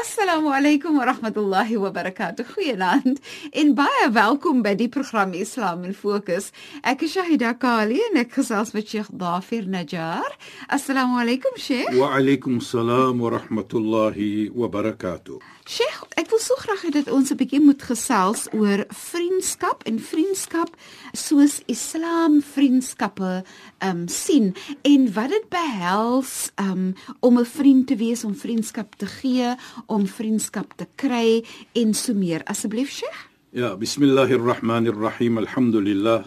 Assalamu 0.00 0.48
alaykum 0.48 0.96
wa 0.96 1.04
rahmatullahi 1.04 1.76
wa 1.76 1.90
barakatuh. 1.92 2.46
Goeienaand 2.54 3.18
en 3.52 3.74
baie 3.76 4.06
welkom 4.08 4.62
by 4.64 4.72
die 4.72 4.88
program 4.88 5.34
Islam 5.36 5.84
in 5.84 5.92
Fokus. 5.92 6.46
Ek 6.80 7.04
is 7.04 7.12
Shahida 7.18 7.50
Kali 7.60 8.00
en 8.06 8.16
ek 8.22 8.32
gesels 8.38 8.72
met 8.72 8.88
Sheikh 8.88 9.10
Dafir 9.12 9.68
Najjar. 9.68 10.24
Assalamu 10.72 11.20
alaykum 11.20 11.52
Sheikh. 11.60 11.92
Wa 12.00 12.14
alaykum 12.16 12.62
salaam 12.64 13.20
wa 13.20 13.34
rahmatullahi 13.36 14.48
wa 14.56 14.72
barakatuh. 14.72 15.36
Sheikh, 15.69 16.03
ek 16.13 16.29
wil 16.29 16.37
so 16.37 16.53
graag 16.61 16.83
hê 16.85 16.91
dat 16.93 17.07
ons 17.09 17.31
'n 17.33 17.39
bietjie 17.41 17.57
moet 17.59 17.81
gesels 17.81 18.45
oor 18.53 18.85
vriendskap 18.93 19.81
en 19.89 19.97
vriendskap 19.97 20.69
soos 21.17 21.65
Islam 21.65 22.37
vriendskappe 22.45 23.41
ehm 23.81 23.89
um, 23.89 24.07
sien 24.07 24.53
en 24.85 25.09
wat 25.13 25.33
dit 25.33 25.47
behels 25.49 26.53
um, 26.61 26.93
om 27.19 27.39
'n 27.39 27.45
vriend 27.45 27.87
te 27.87 27.95
wees, 27.97 28.23
om 28.23 28.35
vriendskap 28.35 28.93
te 28.95 29.09
gee, 29.09 29.55
om 29.87 30.05
vriendskap 30.05 30.77
te 30.77 30.85
kry 30.95 31.41
en 31.73 31.93
so 31.93 32.13
meer. 32.13 32.45
Asseblief, 32.45 32.89
Sheikh. 32.89 33.19
Ja, 33.49 33.75
bismillahirrahmanirrahim. 33.75 35.37
Alhamdulillah. 35.37 36.25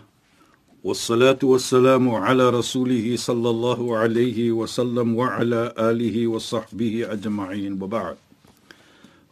والصلاه 0.85 1.39
والسلام 1.43 2.09
على 2.11 2.51
رسوله 2.51 3.17
صلى 3.17 3.51
الله 3.51 3.97
عليه 3.97 4.53
وسلم 4.53 5.15
وعلى 5.15 5.75
اله 5.79 6.27
وصحبه 6.27 7.13
اجمعين 7.13 7.83
وبعد 7.83 8.17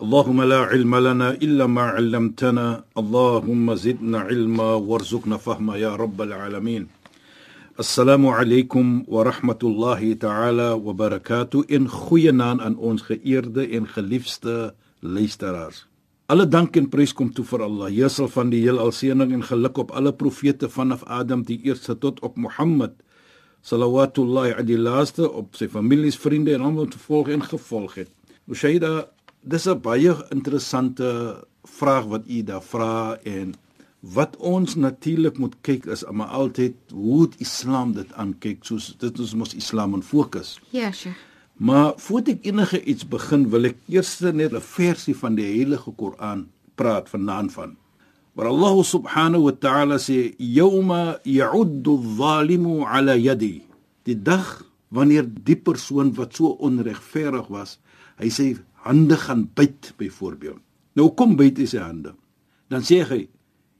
اللهم 0.00 0.42
لا 0.42 0.61
علم 0.61 0.94
لنا 0.97 1.30
الا 1.30 1.66
ما 1.66 1.83
علمتنا 1.97 2.84
اللهم 2.98 3.75
زدنا 3.75 4.19
علما 4.19 4.75
وارزقنا 4.75 5.36
فهما 5.36 5.77
يا 5.77 5.97
رب 5.97 6.22
العالمين 6.22 6.86
Assalamu 7.78 8.33
alaykum 8.33 9.05
wa 9.06 9.22
rahmatullahi 9.25 10.16
ta'ala 10.16 10.77
wa 10.77 10.92
barakatuh 10.97 11.69
in 11.69 11.84
goeie 11.89 12.33
naam 12.33 12.61
aan 12.61 12.77
ons 12.77 13.02
geëerde 13.05 13.69
en 13.69 13.84
geliefde 13.84 14.72
luisteraars. 15.00 15.84
Alle 16.33 16.48
dank 16.48 16.77
en 16.80 16.89
prys 16.89 17.12
kom 17.12 17.28
toe 17.36 17.44
vir 17.44 17.66
Allah, 17.69 17.91
Heersel 17.92 18.30
van 18.33 18.48
die 18.48 18.62
heelal 18.64 18.92
seëning 18.97 19.34
en 19.36 19.44
geluk 19.44 19.77
op 19.77 19.92
alle 19.92 20.14
profete 20.16 20.72
vanaf 20.72 21.05
Adam 21.05 21.44
die 21.44 21.61
eerste 21.69 21.98
tot 22.00 22.20
op 22.25 22.41
Mohammed 22.41 22.97
sallallahu 23.61 24.25
alayhi 24.56 24.78
laaste 24.80 25.28
op 25.28 25.52
sy 25.61 25.69
families, 25.69 26.16
vriende 26.16 26.55
en 26.55 26.64
almal 26.64 26.89
te 26.89 26.98
volg 26.98 27.28
en 27.28 27.44
gevolg 27.44 27.94
het. 28.00 28.11
Mushaida, 28.48 29.11
dis 29.42 29.66
'n 29.67 29.81
baie 29.81 30.16
interessante 30.30 31.44
vraag 31.64 32.06
wat 32.06 32.23
u 32.28 32.44
daar 32.44 32.61
vra 32.61 33.17
en 33.23 33.53
wat 34.00 34.38
ons 34.38 34.75
natuurlik 34.75 35.38
moet 35.38 35.56
kyk 35.61 35.86
is 35.86 36.03
maar 36.11 36.28
altyd 36.28 36.73
hoe 36.94 37.28
die 37.30 37.39
Islam 37.39 37.94
dit 37.94 38.14
aankyk 38.14 38.64
soos 38.65 38.95
dit 38.98 39.20
is 39.20 39.33
mos 39.33 39.54
Islam 39.54 39.93
in 39.93 40.02
fokus. 40.02 40.60
Ja, 40.70 40.92
Sheikh. 40.92 41.30
Maar 41.61 41.93
voordat 41.98 42.39
ek 42.39 42.45
enige 42.49 42.80
iets 42.83 43.05
begin, 43.05 43.43
wil 43.54 43.67
ek 43.70 43.77
eers 43.86 44.20
net 44.20 44.54
'n 44.54 44.61
versie 44.61 45.14
van 45.15 45.36
die 45.36 45.45
Heilige 45.45 45.92
Koran 45.92 46.49
praat 46.76 47.10
vanaand 47.10 47.54
van. 47.54 47.77
Waar 48.33 48.48
Allah 48.48 48.83
subhanahu 48.83 49.44
wa 49.44 49.52
ta'ala 49.52 49.98
sê: 49.98 50.33
"Yawma 50.38 51.20
ya'uddu 51.23 51.92
adh-dhalimu 51.98 52.82
'ala 52.86 53.14
yadi." 53.14 53.61
Die 54.04 54.21
dag 54.21 54.65
wanneer 54.89 55.26
die 55.44 55.55
persoon 55.55 56.14
wat 56.14 56.36
so 56.36 56.58
onregverdig 56.58 57.48
was, 57.48 57.80
hy 58.21 58.30
sê 58.30 58.54
hande 58.86 59.17
gaan 59.17 59.48
byt 59.55 59.93
byvoorbeeld. 59.98 60.61
Nou 60.95 61.11
kom 61.17 61.36
byt 61.39 61.61
hy 61.61 61.67
sy 61.70 61.82
hande. 61.82 62.14
Dan 62.71 62.86
sê 62.86 63.02
hy: 63.08 63.26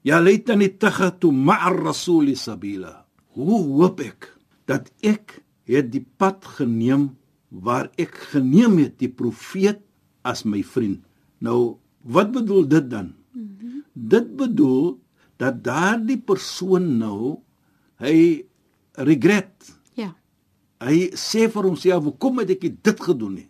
Ja 0.04 0.20
laitani 0.20 0.72
takhatu 0.82 1.30
ma'a 1.32 1.70
ar-rasul 1.70 2.32
sabila. 2.36 3.06
Hoe 3.38 3.62
hoop 3.62 4.02
ek 4.02 4.28
dat 4.68 4.90
ek 5.02 5.38
het 5.68 5.90
die 5.92 6.04
pad 6.18 6.44
geneem 6.58 7.12
waar 7.52 7.90
ek 8.00 8.14
geneem 8.32 8.78
het 8.80 8.96
die 9.00 9.10
profeet 9.12 9.82
as 10.24 10.44
my 10.48 10.62
vriend. 10.64 11.02
Nou, 11.42 11.76
wat 12.02 12.32
bedoel 12.32 12.66
dit 12.68 12.88
dan? 12.90 13.12
Mm 13.32 13.56
-hmm. 13.60 13.84
Dit 13.92 14.36
bedoel 14.36 14.98
dat 15.36 15.64
daardie 15.64 16.18
persoon 16.18 16.98
nou 16.98 17.38
hy 17.98 18.46
regret. 18.92 19.78
Ja. 19.94 20.14
Hy 20.80 21.10
sê 21.14 21.50
vir 21.50 21.62
homself, 21.62 22.04
"Hoekom 22.04 22.38
het 22.38 22.50
ek 22.50 22.82
dit 22.82 23.00
gedoen 23.00 23.34
nie? 23.34 23.48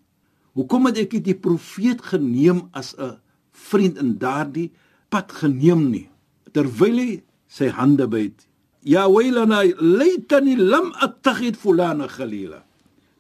Hoekom 0.53 0.87
het 0.87 0.99
ek 0.99 1.25
die 1.25 1.35
profeet 1.35 2.03
geneem 2.03 2.69
as 2.73 2.95
'n 2.99 3.19
vriend 3.53 3.99
in 3.99 4.19
daardie 4.19 4.71
pad 5.09 5.33
geneem 5.33 5.91
nie?" 5.91 6.13
terwyl 6.53 6.99
hy 7.01 7.23
sy 7.49 7.71
hande 7.73 8.07
byt. 8.09 8.47
Ya 8.85 9.07
waylana 9.09 9.63
laitani 9.81 10.57
lam 10.57 10.93
attakhid 11.05 11.57
fulana 11.57 12.09
khalila. 12.09 12.63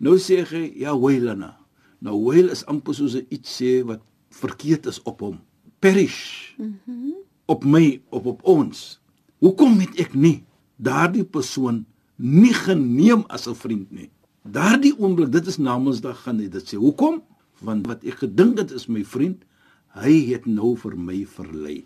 Nou 0.02 0.18
sê 0.18 0.42
hy 0.44 0.72
ya 0.82 0.94
waylana. 0.98 1.56
Nou 2.02 2.18
wayl 2.26 2.50
is 2.50 2.64
amper 2.66 2.94
soos 2.94 3.16
iets 3.30 3.60
sê 3.60 3.82
wat 3.86 4.02
verkeerd 4.34 4.88
is 4.90 5.00
op 5.06 5.20
hom. 5.20 5.40
Perish. 5.80 6.54
Mhm. 6.58 6.80
Mm 6.86 7.20
op 7.52 7.64
my 7.66 8.00
op 8.14 8.26
op 8.26 8.40
ons. 8.48 9.00
Hoekom 9.42 9.80
het 9.82 9.98
ek 10.00 10.14
nie 10.14 10.44
daardie 10.80 11.24
persoon 11.26 11.82
nie 12.16 12.54
geneem 12.54 13.24
as 13.28 13.48
'n 13.48 13.54
vriend 13.54 13.90
nie? 13.90 14.08
Daardie 14.42 14.94
oomblik, 14.98 15.30
dit 15.32 15.46
is 15.46 15.58
Namedsdag 15.62 16.24
gaan 16.24 16.40
hy 16.42 16.48
dit 16.50 16.66
sê. 16.66 16.78
Hoekom? 16.80 17.20
Want 17.62 17.86
wat 17.86 18.02
ek 18.02 18.24
gedink 18.24 18.58
het 18.58 18.72
is 18.74 18.88
my 18.90 19.04
vriend, 19.06 19.44
hy 19.94 20.14
het 20.32 20.48
nou 20.50 20.74
vir 20.80 20.96
my 20.98 21.22
verlei. 21.30 21.82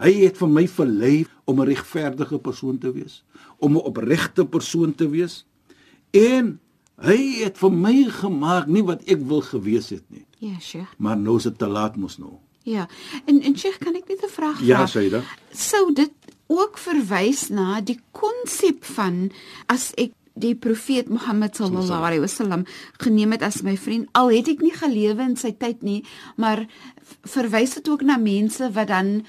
Hy 0.00 0.10
het 0.24 0.40
vir 0.40 0.48
my 0.50 0.64
verlei 0.66 1.26
om 1.44 1.60
'n 1.60 1.68
regverdige 1.68 2.38
persoon 2.38 2.78
te 2.78 2.90
wees, 2.92 3.22
om 3.58 3.76
'n 3.76 3.84
opregte 3.84 4.44
persoon 4.44 4.94
te 4.94 5.08
wees. 5.08 5.44
En 6.10 6.58
hy 6.98 7.44
het 7.44 7.58
vir 7.58 7.72
my 7.72 8.04
gemaak 8.10 8.66
nie 8.66 8.82
wat 8.82 9.02
ek 9.06 9.20
wil 9.20 9.40
gewees 9.40 9.90
het 9.90 10.04
nie. 10.10 10.26
Ja, 10.38 10.58
Sheikh. 10.58 10.94
Maar 10.98 11.16
nou 11.16 11.36
is 11.36 11.42
dit 11.42 11.58
te 11.58 11.66
laat 11.66 11.96
mos 11.96 12.18
nou. 12.18 12.38
Ja. 12.62 12.88
En 13.24 13.40
en 13.42 13.56
Sheikh, 13.58 13.78
kan 13.78 13.94
ek 13.94 14.08
net 14.08 14.24
'n 14.24 14.28
vraag 14.28 14.56
vra? 14.56 14.66
Ja, 14.66 14.86
Saida. 14.86 15.22
Sou 15.52 15.92
dit 15.92 16.12
ook 16.46 16.78
verwys 16.78 17.48
na 17.48 17.80
die 17.80 18.00
konsep 18.10 18.84
van 18.84 19.30
as 19.66 19.92
ek 19.94 20.12
die 20.40 20.54
profeet 20.54 21.08
Mohammed 21.08 21.56
sallallahu 21.56 22.06
alaihi 22.08 22.24
wasallam 22.24 22.64
geneem 23.02 23.36
het 23.36 23.42
as 23.46 23.62
my 23.66 23.76
vriend 23.76 24.08
al 24.12 24.32
het 24.34 24.48
ek 24.48 24.64
nie 24.64 24.74
gelewe 24.74 25.22
in 25.22 25.36
sy 25.36 25.52
tyd 25.52 25.84
nie 25.86 26.00
maar 26.36 26.66
verwys 27.28 27.76
dit 27.78 27.88
ook 27.88 28.02
na 28.06 28.16
mense 28.16 28.70
wat 28.74 28.88
dan 28.88 29.20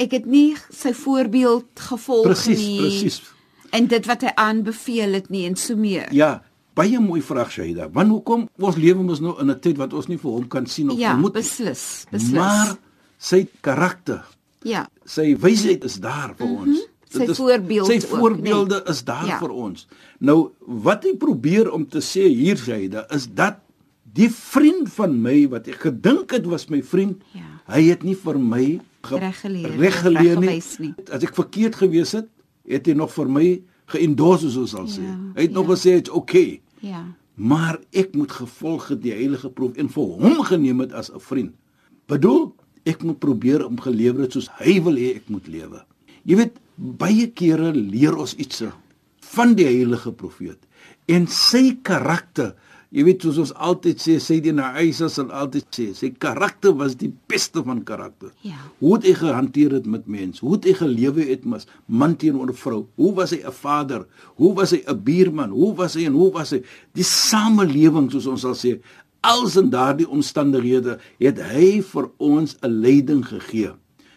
ek 0.00 0.14
het 0.16 0.26
nie 0.26 0.54
sy 0.72 0.92
voorbeeld 0.96 1.84
gevolg 1.90 2.30
precies, 2.32 2.58
nie. 2.58 2.78
Presies, 2.80 3.18
presies. 3.20 3.36
En 3.76 3.86
dit 3.86 4.06
wat 4.06 4.24
hy 4.26 4.32
aanbeveel 4.34 5.12
het 5.20 5.28
nie 5.30 5.44
en 5.46 5.54
so 5.54 5.78
meer. 5.78 6.08
Ja, 6.10 6.40
baie 6.74 6.98
mooi 7.02 7.20
vraag 7.22 7.52
Shaida. 7.54 7.86
Want 7.94 8.10
hoekom 8.10 8.46
ons 8.58 8.78
lewe 8.80 9.04
mos 9.06 9.20
nou 9.22 9.36
in 9.42 9.50
'n 9.50 9.60
tyd 9.60 9.78
wat 9.78 9.92
ons 9.94 10.08
nie 10.08 10.18
vir 10.18 10.30
hom 10.30 10.48
kan 10.48 10.66
sien 10.66 10.90
of 10.90 10.98
ja, 10.98 11.14
moet 11.16 11.32
beslis, 11.32 12.06
beslis. 12.10 12.32
Maar 12.32 12.76
sy 13.18 13.46
karakter. 13.60 14.24
Ja. 14.62 14.88
Sy 15.04 15.36
wysheid 15.36 15.84
is 15.84 16.00
daar 16.00 16.34
vir 16.36 16.46
mm 16.46 16.56
-hmm. 16.56 16.68
ons. 16.68 16.88
Sy 17.10 17.26
voorbeeld 17.34 17.88
sy 17.90 17.98
voorbeelde 18.06 18.76
ook, 18.76 18.84
nee. 18.86 18.94
is 18.94 19.02
daar 19.04 19.26
ja. 19.26 19.38
vir 19.42 19.50
ons. 19.50 19.86
Nou 20.22 20.38
wat 20.84 21.04
hy 21.08 21.16
probeer 21.18 21.70
om 21.74 21.86
te 21.90 22.02
sê 22.04 22.28
hier 22.30 22.60
Shaida 22.60 23.06
is 23.14 23.26
dat 23.34 23.58
die 24.14 24.30
vriend 24.30 24.90
van 24.94 25.16
my 25.22 25.48
wat 25.50 25.66
ek 25.70 25.88
gedink 25.88 26.34
het 26.34 26.46
was 26.50 26.68
my 26.70 26.82
vriend, 26.86 27.22
ja. 27.34 27.46
hy 27.70 27.82
het 27.88 28.06
nie 28.06 28.16
vir 28.18 28.38
my 28.38 28.66
reguleer 29.80 30.40
nie. 30.42 30.60
nie. 30.82 30.92
As 31.10 31.24
ek 31.26 31.34
verkeerd 31.38 31.78
gewees 31.80 32.14
het, 32.18 32.28
het 32.70 32.86
hy 32.86 32.94
nog 32.98 33.12
vir 33.14 33.30
my 33.32 33.46
geendorse 33.90 34.50
soos 34.54 34.74
al 34.78 34.86
sê. 34.90 35.02
Ja, 35.02 35.16
hy 35.34 35.46
het 35.48 35.54
ja. 35.54 35.58
nog 35.58 35.70
gesê 35.72 35.96
dit's 35.98 36.14
okay. 36.14 36.60
Ja. 36.84 37.04
Maar 37.40 37.80
ek 37.96 38.14
moet 38.18 38.32
gevolg 38.36 38.90
het 38.92 39.02
die 39.02 39.14
heilige 39.16 39.50
proef 39.50 39.78
en 39.80 39.90
vir 39.90 40.10
hom 40.20 40.42
geneem 40.46 40.82
het 40.84 40.92
as 40.92 41.10
'n 41.10 41.22
vriend. 41.22 41.54
Bedoel, 42.06 42.52
ek 42.84 43.02
moet 43.02 43.18
probeer 43.18 43.66
om 43.66 43.80
gelewer 43.80 44.26
het 44.26 44.32
soos 44.32 44.50
hy 44.58 44.80
wil 44.82 44.96
hê 44.98 45.16
ek 45.16 45.28
moet 45.28 45.46
lewe. 45.46 45.84
Jy 46.24 46.36
weet, 46.36 46.60
baie 46.80 47.28
kere 47.36 47.72
leer 47.76 48.16
ons 48.16 48.34
iets 48.40 48.64
van 49.34 49.54
die 49.54 49.68
heilige 49.68 50.12
profeet 50.16 50.58
en 51.10 51.26
sy 51.26 51.76
karakter 51.86 52.54
Jy 52.90 53.04
weet 53.06 53.22
soos 53.22 53.36
ons 53.38 53.50
altyd 53.62 54.00
sê, 54.02 54.16
sê 54.18 54.40
dit 54.42 54.54
na 54.54 54.72
Aisha 54.80 55.06
sal 55.12 55.28
altyd 55.38 55.66
sê, 55.70 55.84
sy 55.94 56.08
karakter 56.10 56.72
was 56.74 56.96
die 56.98 57.12
beste 57.30 57.62
van 57.62 57.84
karakter. 57.86 58.32
Ja. 58.42 58.56
Hoe 58.80 58.96
het 58.96 59.06
hy 59.06 59.12
gehanteer 59.20 59.76
dit 59.76 59.86
met 59.92 60.08
mense? 60.10 60.42
Hoe 60.42 60.56
het 60.56 60.66
hy 60.66 60.74
gelewe 60.80 61.28
het 61.28 61.46
met 61.46 61.70
man 61.86 62.16
teenoor 62.18 62.50
vrou? 62.58 62.80
Hoe 62.98 63.12
was 63.14 63.30
hy 63.30 63.38
'n 63.46 63.54
vader? 63.54 64.06
Hoe 64.42 64.54
was 64.58 64.74
hy 64.74 64.82
'n 64.82 65.04
buurman? 65.04 65.50
Hoe 65.50 65.74
was 65.74 65.94
hy 65.94 66.06
en 66.06 66.18
hoe 66.18 66.32
was 66.32 66.50
hy 66.50 66.62
die 66.92 67.06
samelewing 67.06 68.10
soos 68.10 68.26
ons 68.26 68.40
sal 68.40 68.58
sê? 68.58 68.80
Als 69.22 69.56
in 69.56 69.70
daardie 69.70 70.08
omstandighede 70.08 70.98
het 71.20 71.38
hy 71.38 71.82
vir 71.82 72.10
ons 72.18 72.56
'n 72.60 72.80
leiding 72.82 73.22
gegee. 73.24 73.70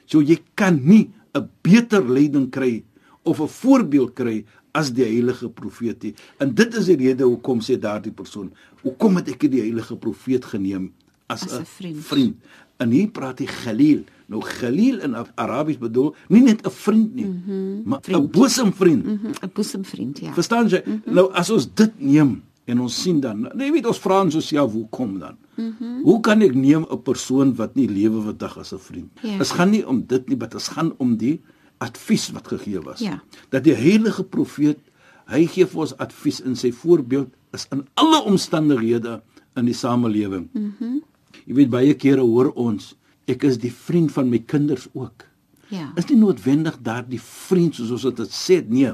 So 0.07 0.19
jy 0.21 0.42
kan 0.56 0.81
nie 0.81 1.12
'n 1.35 1.50
beter 1.62 2.03
leiding 2.09 2.50
kry 2.51 2.83
of 3.24 3.39
'n 3.39 3.47
voorbeeld 3.47 4.13
kry 4.13 4.45
as 4.71 4.91
die 4.91 5.03
heilige 5.06 5.50
profeet 5.50 6.03
nie. 6.03 6.13
En 6.39 6.53
dit 6.53 6.74
is 6.75 6.85
die 6.85 6.95
rede 6.97 7.24
hoekom 7.24 7.59
sê 7.62 7.77
daardie 7.80 8.12
persoon, 8.12 8.51
hoekom 8.81 9.15
het 9.15 9.30
ek 9.30 9.51
die 9.51 9.62
heilige 9.62 9.95
profeet 9.95 10.45
geneem 10.45 10.91
as 11.27 11.41
'n 11.45 11.62
'n 11.62 11.65
vriend. 11.65 11.97
vriend? 12.06 12.35
En 12.77 12.89
hier 12.91 13.07
praat 13.12 13.39
hy 13.39 13.45
Khalil. 13.45 14.03
Nou 14.27 14.41
Khalil 14.41 15.00
in 15.00 15.15
Arabies 15.35 15.77
bedoel 15.77 16.15
nie 16.30 16.41
net 16.41 16.65
'n 16.65 16.69
vriend 16.69 17.15
nie, 17.15 17.25
mm 17.25 17.44
-hmm. 17.45 17.81
maar 17.86 18.00
'n 18.00 18.03
Vriend. 18.03 18.31
boesemvriend. 18.31 19.06
Mm 19.06 19.12
Mhm, 19.12 19.27
'n 19.44 19.50
boesemvriend, 19.53 20.19
ja. 20.19 20.33
Verstaan 20.33 20.68
jy? 20.68 20.81
Mm 20.86 21.01
-hmm. 21.06 21.13
Nou 21.13 21.31
as 21.33 21.50
ons 21.50 21.74
dit 21.74 21.91
neem 22.00 22.41
en 22.65 22.80
ons 22.80 23.01
sien 23.01 23.19
dan, 23.19 23.48
jy 23.60 23.71
weet 23.71 23.88
ons 23.88 24.00
vra 24.00 24.21
ons 24.24 24.36
osself 24.36 24.71
hoe 24.71 24.88
kom 24.89 25.19
dan? 25.19 25.38
Mm 25.56 25.75
-hmm. 25.80 26.04
Hoe 26.04 26.19
kan 26.21 26.42
ek 26.42 26.56
neem 26.56 26.86
'n 26.89 27.01
persoon 27.04 27.56
wat 27.56 27.75
nie 27.75 27.88
lewe 27.88 28.21
vandag 28.21 28.57
as 28.57 28.74
'n 28.74 28.80
vriend? 28.80 29.12
Ja. 29.21 29.38
Dit 29.38 29.51
gaan 29.51 29.69
nie 29.69 29.88
om 29.88 30.06
dit 30.07 30.27
nie, 30.30 30.38
maar 30.38 30.50
dit 30.50 30.63
gaan 30.63 30.94
om 30.98 31.18
die 31.18 31.42
advies 31.77 32.31
wat 32.31 32.48
gegee 32.48 32.81
was. 32.81 33.00
Ja. 33.00 33.24
Dat 33.50 33.63
die 33.63 33.75
heilige 33.75 34.24
profeet, 34.24 34.80
hy 35.25 35.45
gee 35.48 35.65
vir 35.65 35.80
ons 35.81 35.98
advies 35.98 36.42
in 36.42 36.56
sy 36.56 36.71
voorbeeld 36.71 37.30
is 37.51 37.68
in 37.71 37.88
alle 37.94 38.24
omstandighede 38.24 39.21
in 39.56 39.65
die 39.65 39.74
samelewing. 39.74 40.50
Mm 40.54 41.01
jy 41.48 41.56
weet 41.57 41.71
baie 41.74 41.94
kere 42.00 42.21
hoor 42.21 42.51
ons 42.60 42.94
ek 43.30 43.45
is 43.48 43.60
die 43.62 43.71
vriend 43.74 44.12
van 44.15 44.30
my 44.31 44.39
kinders 44.39 44.88
ook 44.94 45.27
Ja. 45.74 45.92
is 45.98 46.06
nie 46.12 46.19
noodwendig 46.19 46.75
daardie 46.86 47.21
vriend 47.24 47.75
soos 47.75 47.92
ons 47.92 48.15
dit 48.15 48.33
sê 48.36 48.60
nee 48.68 48.92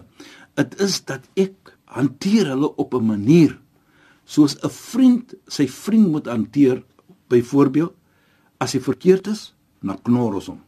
dit 0.60 0.76
is 0.86 1.00
dat 1.06 1.26
ek 1.36 1.54
hanteer 1.96 2.52
hulle 2.54 2.70
op 2.76 2.94
'n 2.94 3.06
manier 3.06 3.60
soos 4.26 4.56
'n 4.64 4.70
vriend 4.70 5.34
sy 5.48 5.68
vriend 5.68 6.08
moet 6.12 6.28
hanteer 6.28 6.84
byvoorbeeld 7.30 7.94
as 8.58 8.74
hy 8.74 8.80
verkeerd 8.80 9.28
is 9.28 9.54
dan 9.82 10.02
knor 10.02 10.34
ons 10.34 10.48
hom. 10.48 10.62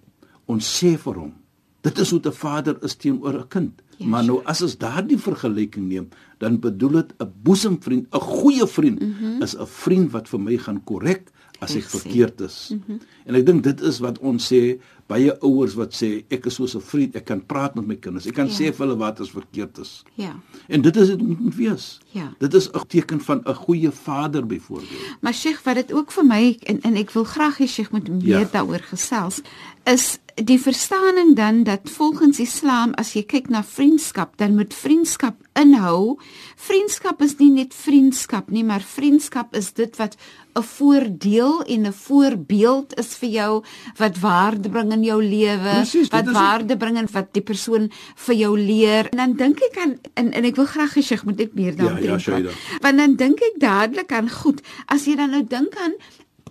Ons 0.45 0.65
sê 0.65 0.97
vir 0.97 1.15
hom 1.15 1.33
dit 1.81 1.97
is 1.97 2.09
hoe 2.11 2.21
'n 2.23 2.31
vader 2.31 2.77
is 2.83 2.95
teenoor 2.95 3.39
'n 3.39 3.47
kind. 3.47 3.81
Ja, 3.97 4.07
maar 4.07 4.23
nou 4.23 4.41
as 4.45 4.61
ons 4.61 4.77
daardie 4.77 5.17
vergelyking 5.17 5.87
neem 5.87 6.09
dan 6.41 6.57
bedoel 6.59 6.91
dit 7.01 7.13
'n 7.21 7.29
boesemvriend 7.45 8.07
'n 8.11 8.19
goeie 8.19 8.67
vriend 8.67 8.99
mm 8.99 9.13
-hmm. 9.19 9.41
is 9.45 9.55
'n 9.55 9.67
vriend 9.67 10.11
wat 10.11 10.29
vir 10.29 10.39
my 10.39 10.57
gaan 10.57 10.83
korrek 10.83 11.31
as 11.61 11.75
ek 11.75 11.83
verkeerd 11.83 12.41
is. 12.41 12.69
Mm 12.73 12.81
-hmm. 12.85 12.99
En 13.25 13.35
ek 13.35 13.45
dink 13.45 13.63
dit 13.63 13.81
is 13.81 13.99
wat 13.99 14.17
ons 14.19 14.53
sê 14.53 14.79
baie 15.07 15.39
ouers 15.41 15.73
wat 15.73 15.93
sê 15.93 16.23
ek 16.29 16.45
is 16.45 16.53
soos 16.55 16.75
'n 16.75 16.81
vriend, 16.81 17.15
ek 17.15 17.25
kan 17.25 17.45
praat 17.45 17.75
met 17.75 17.85
my 17.87 17.95
kinders. 17.95 18.25
Ek 18.25 18.33
kan 18.33 18.47
Ja. 18.47 18.51
ja. 18.51 18.57
sê 18.57 18.73
vir 18.75 18.85
hulle 18.87 18.97
wat 18.97 19.19
as 19.19 19.29
verkeerd 19.31 19.77
is. 19.77 20.03
Ja. 20.15 20.35
En 20.67 20.81
dit 20.81 20.95
is 20.97 21.07
dit 21.07 21.21
moet 21.21 21.39
moet 21.39 21.55
wees. 21.55 21.99
Ja. 22.11 22.33
Dit 22.39 22.53
is 22.53 22.69
'n 22.71 22.87
teken 22.87 23.21
van 23.21 23.41
'n 23.45 23.53
goeie 23.53 23.91
vader 23.91 24.45
byvoorbeeld. 24.45 25.17
Maar 25.21 25.33
Sheikh, 25.33 25.61
wat 25.63 25.75
dit 25.75 25.93
ook 25.93 26.11
vir 26.11 26.25
my 26.25 26.57
en 26.63 26.81
en 26.81 26.95
ek 26.95 27.11
wil 27.11 27.23
graag 27.23 27.57
hê 27.57 27.67
Sheikh 27.67 27.91
moet 27.91 28.07
meer 28.09 28.39
Ja. 28.39 28.49
daaroor 28.51 28.81
gesels, 28.89 29.41
is 29.83 30.19
die 30.35 30.59
verstaaning 30.59 31.35
dan 31.35 31.63
dat 31.63 31.79
volgens 31.83 32.39
Islam 32.39 32.93
as 32.93 33.13
jy 33.13 33.23
kyk 33.23 33.49
na 33.49 33.63
vriendskap, 33.63 34.37
dan 34.37 34.55
moet 34.55 34.73
vriendskap 34.73 35.35
inhou. 35.53 36.17
Vriendskap 36.55 37.21
is 37.21 37.35
nie 37.39 37.49
net 37.51 37.73
vriendskap 37.75 38.51
nie, 38.51 38.63
maar 38.63 38.83
vriendskap 38.85 39.55
is 39.57 39.71
dit 39.73 39.95
wat 39.99 40.15
'n 40.55 40.63
voordeel 40.63 41.63
en 41.63 41.87
'n 41.87 41.93
voorbeeld 41.93 42.97
is 42.99 43.15
vir 43.15 43.29
jou 43.29 43.63
wat 43.97 44.19
waarde 44.19 44.69
bring 44.69 44.91
in 44.91 45.03
jou 45.03 45.23
lewe, 45.23 45.85
wat 46.09 46.31
waarde 46.31 46.77
bring 46.77 46.97
en 46.97 47.07
wat 47.11 47.33
die 47.33 47.41
persoon 47.41 47.91
vir 48.15 48.35
jou 48.35 48.59
leer. 48.59 49.09
En 49.11 49.17
dan 49.17 49.33
dink 49.33 49.59
ek 49.59 49.77
aan 49.77 49.99
en, 50.13 50.31
en 50.31 50.43
ek 50.43 50.55
wil 50.55 50.65
graag 50.65 50.93
hê 50.95 51.01
Sheikh 51.01 51.23
moet 51.23 51.37
net 51.37 51.53
meer 51.53 51.71
Ja, 51.71 51.83
daaroor 51.83 52.01
ja, 52.01 52.07
praat. 52.07 52.21
Shaida. 52.21 52.49
Want 52.81 52.97
dan 52.97 53.15
dink 53.15 53.39
ek 53.39 53.59
dadelik 53.59 54.11
aan 54.11 54.29
goed. 54.29 54.61
As 54.85 55.05
jy 55.05 55.15
dan 55.15 55.29
nou 55.31 55.43
dink 55.47 55.75
aan 55.75 55.93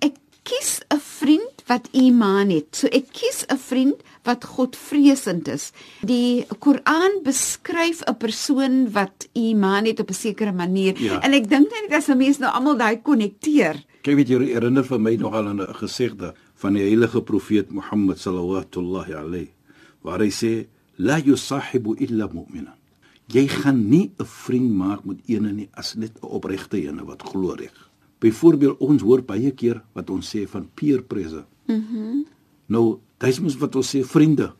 ek 0.00 0.16
kies 0.42 0.80
'n 0.88 1.00
vriend 1.00 1.62
wat 1.66 1.88
iman 1.92 2.50
het. 2.50 2.76
So 2.76 2.86
ek 2.86 3.12
kies 3.12 3.44
'n 3.48 3.58
vriend 3.58 4.02
wat 4.24 4.44
Godvreesend 4.44 5.48
is. 5.48 5.72
Die 6.06 6.46
Koran 6.58 7.22
beskryf 7.24 8.02
'n 8.06 8.16
persoon 8.16 8.92
wat 8.92 9.28
iman 9.32 9.84
het 9.84 10.00
op 10.00 10.10
'n 10.10 10.14
sekere 10.14 10.52
manier. 10.52 11.00
Ja. 11.00 11.20
En 11.20 11.32
ek 11.32 11.48
dink 11.48 11.68
net 11.70 11.92
as 11.92 12.08
'n 12.08 12.16
mens 12.16 12.38
nou 12.38 12.52
almal 12.52 12.76
daai 12.76 13.00
konnekteer. 13.02 13.84
Kyk 14.02 14.16
weet 14.16 14.28
jy 14.28 14.44
herinner 14.44 14.84
vir 14.84 15.00
my 15.00 15.14
nogal 15.16 15.46
aan 15.46 15.60
'n 15.60 15.74
gesegde 15.74 16.34
van 16.54 16.72
die 16.72 16.82
heilige 16.82 17.22
profeet 17.22 17.70
Mohammed 17.70 18.18
sallallahu 18.18 19.14
alayhi 19.14 19.50
waar 20.02 20.20
hy 20.20 20.30
sê 20.30 20.66
la 20.96 21.18
yusahibu 21.18 21.96
illa 21.98 22.28
mu'mina. 22.32 22.74
Jy 23.28 23.46
gaan 23.48 23.88
nie 23.88 24.10
'n 24.18 24.24
vriend 24.24 24.72
maak 24.74 25.04
met 25.04 25.18
eene 25.26 25.52
nie 25.52 25.68
as 25.72 25.94
net 25.94 26.12
'n 26.22 26.26
opregte 26.26 26.76
een 26.76 27.04
wat 27.04 27.22
glo 27.22 27.54
reg. 27.54 27.90
Byvoorbeeld 28.18 28.78
ons 28.78 29.02
hoor 29.02 29.22
baie 29.22 29.50
keer 29.50 29.82
wat 29.92 30.10
ons 30.10 30.36
sê 30.36 30.48
van 30.48 30.68
peer 30.74 31.02
pressure. 31.02 31.46
Mhm. 31.66 31.76
Mm 31.76 32.24
nou, 32.70 33.00
dis 33.20 33.40
mos 33.40 33.56
wat 33.60 33.76
ons 33.76 33.94
sê 33.94 34.02
vriende. 34.06 34.50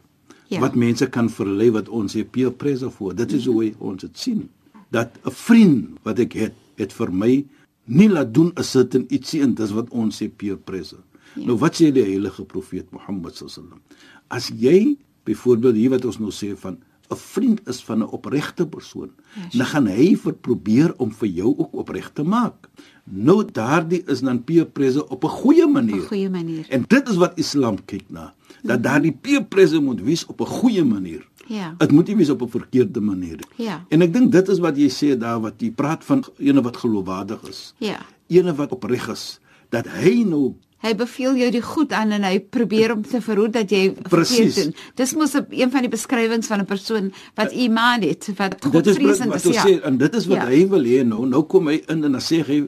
Ja. 0.51 0.61
Wat 0.61 0.75
mense 0.75 1.07
kan 1.15 1.31
verlei 1.31 1.71
wat 1.71 1.89
ons 1.89 2.17
sê 2.17 2.25
peer 2.27 2.51
pressure 2.51 2.91
voor. 2.91 3.15
Dit 3.15 3.33
is 3.33 3.47
hoe 3.47 3.71
ons 3.79 4.03
dit 4.03 4.19
sien. 4.19 4.49
Dat 4.91 5.15
'n 5.25 5.31
vriend 5.31 5.99
wat 6.03 6.19
ek 6.19 6.33
het, 6.33 6.55
het 6.77 6.93
vir 6.93 7.13
my 7.13 7.45
nie 7.85 8.09
laat 8.09 8.35
doen 8.35 8.53
'n 8.57 8.63
certain 8.63 9.07
ietsie 9.09 9.43
en 9.43 9.55
dis 9.55 9.71
wat 9.71 9.91
ons 9.91 10.23
sê 10.23 10.29
peer 10.29 10.57
pressure. 10.57 11.03
Ja. 11.37 11.47
Nou 11.47 11.57
wat 11.59 11.75
sê 11.75 11.93
die 11.93 12.03
heilige 12.03 12.45
profeet 12.45 12.91
Mohammed 12.91 13.37
sallam? 13.37 13.81
As 14.29 14.49
jy 14.49 14.97
byvoorbeeld 15.25 15.75
hier 15.75 15.91
wat 15.91 16.05
ons 16.05 16.19
nou 16.19 16.31
sê 16.31 16.57
van 16.57 16.79
'n 17.11 17.17
vriend 17.17 17.61
is 17.69 17.83
van 17.85 17.99
'n 17.99 18.11
opregte 18.11 18.67
persoon, 18.67 19.11
Ja, 19.35 19.59
dan 19.59 19.67
gaan 19.67 19.87
hy 19.87 20.17
vir 20.17 20.33
probeer 20.33 20.95
om 20.97 21.13
vir 21.13 21.29
jou 21.29 21.55
ook 21.59 21.75
opreg 21.75 22.11
te 22.13 22.23
maak. 22.23 22.69
Nou 23.05 23.45
daardie 23.53 24.03
is 24.07 24.21
dan 24.21 24.45
peer 24.45 24.67
pressure 24.67 25.09
op 25.09 25.25
'n 25.25 25.29
goeie 25.29 25.67
manier. 25.67 26.03
'n 26.03 26.07
goeie 26.07 26.31
manier. 26.31 26.67
En 26.69 26.85
dit 26.87 27.09
is 27.09 27.17
wat 27.17 27.33
Islam 27.39 27.85
kyk 27.85 28.05
na. 28.09 28.35
Dat 28.63 28.83
daardie 28.83 29.13
peer 29.21 29.45
pressure 29.45 29.81
moet 29.81 30.01
wees 30.01 30.27
op 30.27 30.41
'n 30.41 30.47
goeie 30.47 30.85
manier. 30.85 31.29
Ja. 31.47 31.75
Dit 31.79 31.91
moet 31.91 32.07
nie 32.07 32.17
wees 32.17 32.31
op 32.31 32.43
'n 32.43 32.49
verkeerde 32.49 33.01
manier 33.01 33.37
nie. 33.37 33.67
Ja. 33.67 33.85
En 33.89 34.03
ek 34.03 34.13
dink 34.13 34.33
dit 34.33 34.49
is 34.49 34.59
wat 34.59 34.77
jy 34.77 34.89
sê 34.89 35.19
daar 35.19 35.41
wat 35.41 35.55
jy 35.59 35.71
praat 35.71 36.05
van 36.05 36.25
ene 36.39 36.63
wat 36.63 36.77
geloofwaardig 36.77 37.49
is. 37.49 37.75
Ja. 37.79 37.99
Ene 38.27 38.55
wat 38.55 38.73
opreg 38.73 39.09
is 39.09 39.41
dat 39.69 39.87
hy 39.89 40.23
nou 40.27 40.55
Hy 40.81 40.95
beveel 40.97 41.35
jou 41.37 41.51
die 41.53 41.61
goed 41.63 41.93
aan 41.93 42.13
en 42.17 42.23
hy 42.25 42.39
probeer 42.41 42.95
om 42.95 43.03
te 43.05 43.21
verhoed 43.21 43.53
dat 43.53 43.71
jy 43.71 43.91
Precies. 44.09 44.37
verkeerd 44.55 44.65
doen. 44.65 44.75
Dis 44.97 45.15
mos 45.15 45.35
'n 45.37 45.47
een 45.51 45.71
van 45.71 45.81
die 45.83 45.91
beskrywings 45.91 46.47
van 46.47 46.61
'n 46.61 46.65
persoon 46.67 47.13
wat 47.37 47.53
iman 47.53 48.01
het, 48.03 48.31
wat 48.37 48.51
dit 48.63 48.65
is 48.65 48.97
Godvreesend 48.97 49.29
wat 49.29 49.37
is. 49.37 49.47
ons 49.47 49.57
Ja. 49.57 49.65
sê 49.67 49.81
en 49.85 49.99
dit 49.99 50.15
is 50.15 50.27
wat 50.27 50.37
Ja. 50.37 50.47
hy 50.47 50.69
wil 50.69 50.85
hê 50.85 51.05
nou. 51.07 51.27
Nou 51.27 51.43
kom 51.43 51.67
hy 51.69 51.83
in 51.89 52.05
en 52.05 52.13
dan 52.13 52.21
sê 52.21 52.43
hy 52.47 52.65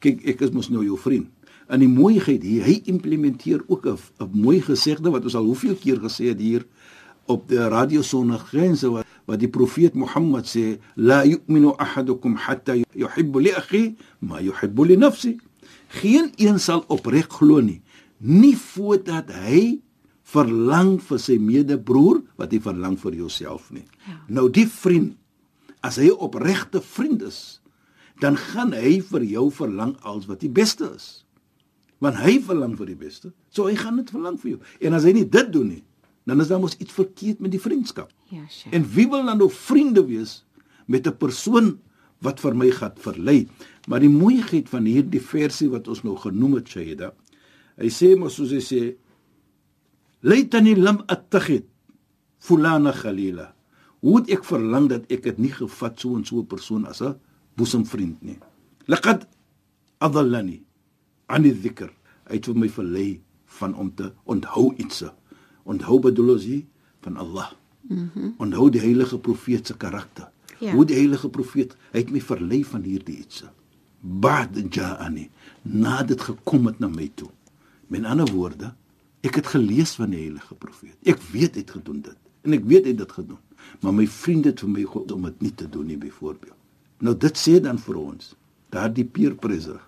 kyk 0.00 0.24
ek 0.26 0.40
is 0.40 0.50
mos 0.50 0.68
nou 0.70 0.84
jou 0.84 0.96
vriend. 0.98 1.26
En 1.68 1.78
die 1.80 1.88
mooiheid 1.88 2.42
hier, 2.42 2.64
hy 2.64 2.82
implementeer 2.86 3.60
ook 3.68 3.86
'n 3.86 3.98
mooi 4.32 4.60
gesegde 4.60 5.10
wat 5.10 5.24
ons 5.24 5.34
al 5.34 5.44
hoeveel 5.44 5.74
keer 5.74 5.98
gesê 6.00 6.28
het 6.28 6.40
hier 6.40 6.64
op 7.26 7.48
die 7.48 7.58
radio 7.58 8.02
sonder 8.02 8.38
grense 8.38 8.88
wat 8.90 9.04
wat 9.26 9.38
die 9.38 9.48
profeet 9.48 9.94
Mohammed 9.94 10.44
sê 10.46 10.78
la 10.96 11.22
yu'minu 11.24 11.74
ahadukum 11.78 12.34
hatta 12.36 12.74
yuhibbu 12.96 13.38
li 13.40 13.50
akhi 13.52 13.94
ma 14.20 14.40
yuhibbu 14.40 14.84
li 14.84 14.96
nafsi. 14.96 15.36
Geen 15.90 16.30
een 16.36 16.60
sal 16.62 16.84
opreg 16.88 17.26
glo 17.28 17.60
nie 17.60 17.80
nie 18.20 18.56
voordat 18.56 19.30
hy 19.32 19.80
verlang 20.30 20.98
vir 21.02 21.20
sy 21.20 21.38
medebroer 21.42 22.20
wat 22.38 22.52
hy 22.54 22.60
verlang 22.62 22.98
vir 23.00 23.16
jouself 23.18 23.70
nie. 23.74 23.86
Ja. 24.06 24.18
Nou 24.28 24.46
die 24.52 24.66
vriend 24.68 25.16
as 25.80 25.96
hy 25.96 26.12
'n 26.12 26.20
opregte 26.20 26.80
vriend 26.80 27.22
is, 27.22 27.60
dan 28.20 28.36
gaan 28.36 28.72
hy 28.72 29.00
vir 29.00 29.24
jou 29.24 29.50
verlang 29.50 29.96
als 30.04 30.26
wat 30.26 30.40
die 30.40 30.52
beste 30.52 30.92
is. 30.94 31.24
Want 31.98 32.16
hy 32.16 32.38
verlang 32.40 32.76
vir 32.76 32.86
die 32.86 33.00
beste, 33.00 33.32
so 33.48 33.64
hy 33.64 33.74
gaan 33.74 33.96
dit 33.96 34.10
verlang 34.10 34.38
vir 34.38 34.50
jou. 34.50 34.60
En 34.80 34.92
as 34.92 35.04
hy 35.04 35.12
nie 35.12 35.28
dit 35.28 35.52
doen 35.52 35.68
nie, 35.68 35.84
dan 36.26 36.40
is 36.40 36.48
daar 36.48 36.60
mos 36.60 36.76
iets 36.76 36.92
verkeerd 36.92 37.40
met 37.40 37.50
die 37.50 37.60
vriendskap. 37.60 38.12
Ja, 38.28 38.44
sure. 38.48 38.76
En 38.76 38.84
wie 38.84 39.08
wil 39.08 39.24
dan 39.24 39.38
nou 39.38 39.50
vriende 39.50 40.04
wees 40.04 40.44
met 40.86 41.06
'n 41.06 41.16
persoon 41.16 41.80
wat 42.24 42.40
vir 42.40 42.54
my 42.54 42.70
gaan 42.70 42.96
verlei? 43.00 43.48
Maar 43.88 44.00
die 44.04 44.12
mooiheid 44.12 44.68
van 44.68 44.84
hierdie 44.84 45.22
versie 45.22 45.70
wat 45.72 45.88
ons 45.88 46.02
nou 46.04 46.16
genoem 46.20 46.58
het, 46.60 46.68
Shaida, 46.68 47.12
hy 47.80 47.88
sê 47.88 48.12
mos 48.18 48.36
soos 48.36 48.52
hy 48.52 48.60
sê, 48.60 48.96
"Laitani 50.22 50.76
lam 50.76 51.02
attakhid 51.08 51.66
fulana 52.38 52.92
khalila." 52.92 53.54
Hoe 54.00 54.20
het 54.20 54.30
ek 54.30 54.44
verlang 54.44 54.88
dat 54.88 55.10
ek 55.12 55.22
dit 55.22 55.38
nie 55.38 55.52
gevat 55.52 56.00
so 56.00 56.16
en 56.16 56.24
so 56.24 56.40
'n 56.40 56.46
persoon 56.46 56.86
as 56.86 57.02
'n 57.02 57.16
boesemvriend 57.56 58.22
nie. 58.22 58.38
Laqad 58.86 59.28
adallani 59.98 60.62
an 61.28 61.42
dhikr. 61.42 61.90
Hy 62.28 62.34
het 62.38 62.46
vir 62.46 62.56
my 62.56 62.68
verlei 62.68 63.20
van 63.58 63.74
om 63.74 63.90
te 63.94 64.12
onthou 64.24 64.74
iets. 64.76 65.04
Onthou 65.64 66.00
bedoel 66.00 66.34
ons 66.34 66.44
hier 66.44 66.64
van 67.00 67.16
Allah. 67.16 67.52
Mhm. 67.88 68.08
Mm 68.14 68.34
onthou 68.38 68.70
die 68.70 68.80
heilige 68.80 69.18
profeet 69.18 69.66
se 69.66 69.76
karakter. 69.76 70.30
Ja. 70.60 70.74
Hoe 70.76 70.84
die 70.84 70.98
heilige 70.98 71.30
profeet, 71.32 71.72
hy 71.92 72.02
het 72.04 72.10
my 72.12 72.20
verlei 72.20 72.60
van 72.68 72.82
hierdie 72.84 73.16
iets. 73.22 73.44
ba'd 74.00 74.56
ja'ani 74.74 75.28
nadat 75.62 76.08
dit 76.08 76.20
gekom 76.20 76.66
het 76.66 76.78
na 76.80 76.88
my 76.88 77.10
toe. 77.14 77.28
Met 77.88 78.04
ander 78.04 78.30
woorde, 78.32 78.72
ek 79.20 79.36
het 79.40 79.52
gelees 79.52 79.92
van 80.00 80.14
die 80.14 80.22
heilige 80.22 80.54
profeet. 80.56 80.96
Ek 81.04 81.20
weet 81.32 81.58
hy 81.58 81.64
het 81.64 81.74
gedoen 81.76 82.00
dit 82.00 82.16
en 82.48 82.56
ek 82.56 82.64
weet 82.64 82.86
hy 82.88 82.94
het 82.94 83.02
dit 83.02 83.12
gedoen. 83.12 83.40
Maar 83.84 83.92
my 83.92 84.06
vriende 84.08 84.54
het 84.54 84.62
vir 84.64 84.72
my 84.72 84.84
God 84.88 85.12
om 85.12 85.26
dit 85.28 85.42
nie 85.44 85.52
te 85.54 85.68
doen 85.68 85.86
nie 85.86 85.98
byvoorbeeld. 86.00 86.56
Nou 87.04 87.12
dit 87.16 87.36
sê 87.36 87.58
dan 87.60 87.76
vir 87.80 87.98
ons, 88.00 88.30
daardie 88.72 89.04
peer 89.04 89.36
pressure 89.36 89.82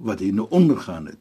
wat 0.00 0.22
hy 0.24 0.30
nou 0.32 0.46
ondergaan 0.56 1.10
het. 1.10 1.20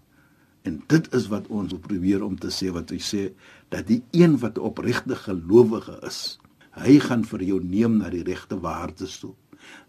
En 0.64 0.78
dit 0.88 1.10
is 1.16 1.28
wat 1.32 1.48
ons 1.52 1.76
probeer 1.84 2.24
om 2.24 2.38
te 2.40 2.52
sê 2.54 2.72
wat 2.72 2.94
hy 2.96 3.00
sê 3.04 3.26
dat 3.74 3.88
die 3.92 4.00
een 4.16 4.38
wat 4.40 4.60
opregte 4.60 5.18
gelowige 5.20 5.98
is, 6.08 6.40
hy 6.84 7.00
gaan 7.00 7.24
vir 7.24 7.44
jou 7.44 7.60
neem 7.64 7.98
na 7.98 8.10
die 8.10 8.24
regte 8.24 8.60
waardes 8.60 9.20
toe. 9.20 9.34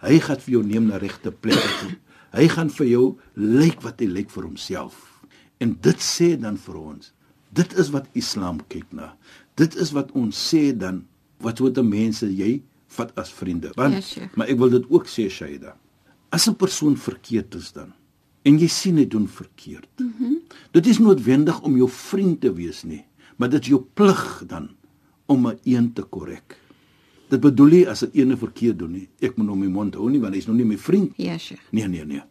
Hy 0.03 0.19
gaan 0.21 0.41
vir 0.41 0.53
jou 0.57 0.63
neem 0.67 0.87
na 0.91 0.99
regte 0.99 1.31
plekke 1.33 1.71
toe. 1.81 1.95
Hy 2.33 2.49
gaan 2.49 2.71
vir 2.71 2.87
jou 2.87 3.05
lyk 3.35 3.83
wat 3.83 4.01
hy 4.01 4.07
lyk 4.07 4.31
vir 4.31 4.45
homself. 4.47 4.97
En 5.61 5.77
dit 5.83 5.97
sê 6.03 6.37
dan 6.41 6.57
vir 6.57 6.77
ons, 6.81 7.13
dit 7.53 7.73
is 7.79 7.91
wat 7.91 8.07
Islam 8.15 8.61
kyk 8.69 8.93
na. 8.93 9.13
Dit 9.57 9.75
is 9.77 9.93
wat 9.93 10.13
ons 10.17 10.35
sê 10.51 10.71
dan 10.77 11.05
wat 11.41 11.59
wat 11.61 11.75
die 11.75 11.83
mense 11.83 12.27
jy 12.27 12.63
vat 12.97 13.13
as 13.19 13.31
vriende. 13.33 13.71
Want 13.77 13.95
Ja, 13.95 14.01
Sheikh. 14.01 14.37
maar 14.37 14.49
ek 14.49 14.59
wil 14.59 14.71
dit 14.71 14.87
ook 14.91 15.07
sê 15.07 15.29
Shaida. 15.31 15.77
As 16.31 16.49
'n 16.49 16.55
persoon 16.55 16.97
verkeerd 16.97 17.55
is 17.55 17.73
dan 17.73 17.93
en 18.45 18.59
jy 18.59 18.69
sien 18.69 18.97
hy 18.97 19.05
doen 19.07 19.29
verkeerd. 19.29 19.89
Mm 20.01 20.13
-hmm. 20.19 20.37
Dit 20.73 20.87
is 20.87 20.99
noodwendig 20.99 21.61
om 21.61 21.77
jou 21.77 21.89
vriend 21.89 22.41
te 22.41 22.53
wees 22.53 22.83
nie, 22.83 23.05
maar 23.37 23.49
dit 23.51 23.61
is 23.63 23.69
jou 23.69 23.85
plig 23.95 24.43
dan 24.47 24.71
om 25.27 25.47
'n 25.47 25.59
een 25.65 25.93
te 25.93 26.03
korrek. 26.03 26.57
Dit 27.31 27.41
bedoel 27.41 27.67
nie 27.75 27.89
as 27.89 28.03
'n 28.03 28.11
ene 28.13 28.37
verkeerd 28.37 28.79
doen 28.79 28.93
nie, 28.93 29.09
ek 29.23 29.37
moet 29.37 29.49
hom 29.49 29.59
my 29.61 29.67
mond 29.71 29.95
hou 29.95 30.11
nie 30.11 30.21
want 30.21 30.35
hy's 30.35 30.47
nog 30.47 30.57
nie 30.57 30.65
my 30.65 30.77
vriend 30.79 31.13
Ja, 31.17 31.39
Sheikh. 31.39 31.61
Nee 31.71 31.89
nee 31.89 32.05
nee. 32.05 32.23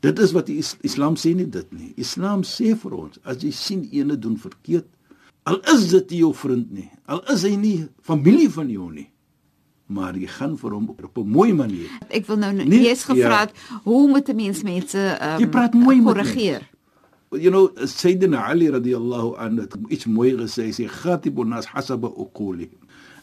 Dit 0.00 0.18
is 0.18 0.32
wat 0.32 0.46
die 0.46 0.58
is, 0.58 0.76
Islam 0.82 1.14
sê 1.16 1.34
nie 1.34 1.46
dit 1.50 1.72
nie. 1.72 1.92
Islam 1.96 2.42
sê 2.42 2.74
vir 2.78 2.92
ons 2.94 3.18
as 3.24 3.42
jy 3.42 3.50
sien 3.50 3.88
ene 3.92 4.16
doen 4.18 4.36
verkeerd, 4.38 4.86
al 5.44 5.60
is 5.74 5.88
dit 5.90 6.10
nie 6.10 6.18
jou 6.18 6.32
vriend 6.34 6.72
nie, 6.72 6.90
al 7.06 7.22
is 7.32 7.42
hy 7.42 7.56
nie 7.56 7.86
familie 8.02 8.48
van 8.50 8.68
jou 8.70 8.90
nie, 8.92 9.08
maar 9.86 10.14
jy 10.14 10.26
gaan 10.26 10.56
vir 10.56 10.70
hom 10.70 10.88
op 10.90 11.18
'n 11.18 11.28
mooi 11.30 11.52
manier. 11.52 11.88
Ek 12.10 12.26
wil 12.26 12.36
nou 12.36 12.52
Nee, 12.52 12.66
nee, 12.66 12.82
jy's 12.88 13.04
gevra 13.04 13.28
ja. 13.28 13.40
het 13.40 13.52
hoe 13.84 14.08
moet 14.08 14.28
'n 14.28 14.36
mens 14.36 14.62
mense 14.62 14.98
um, 15.22 15.40
Jy 15.40 15.46
praat 15.48 15.74
mooi 15.74 16.02
korrigeer? 16.02 16.68
You 17.30 17.50
know, 17.50 17.68
Sayyidina 17.86 18.46
Ali 18.48 18.70
radhiyallahu 18.70 19.36
anhu 19.36 19.60
het 19.60 19.76
iets 19.88 20.06
mooi 20.06 20.32
gesê, 20.36 20.62
hy 20.62 20.72
sê 20.72 20.86
ghatibun 20.88 21.48
nas 21.48 21.66
hasaba 21.66 22.08
uquli. 22.08 22.70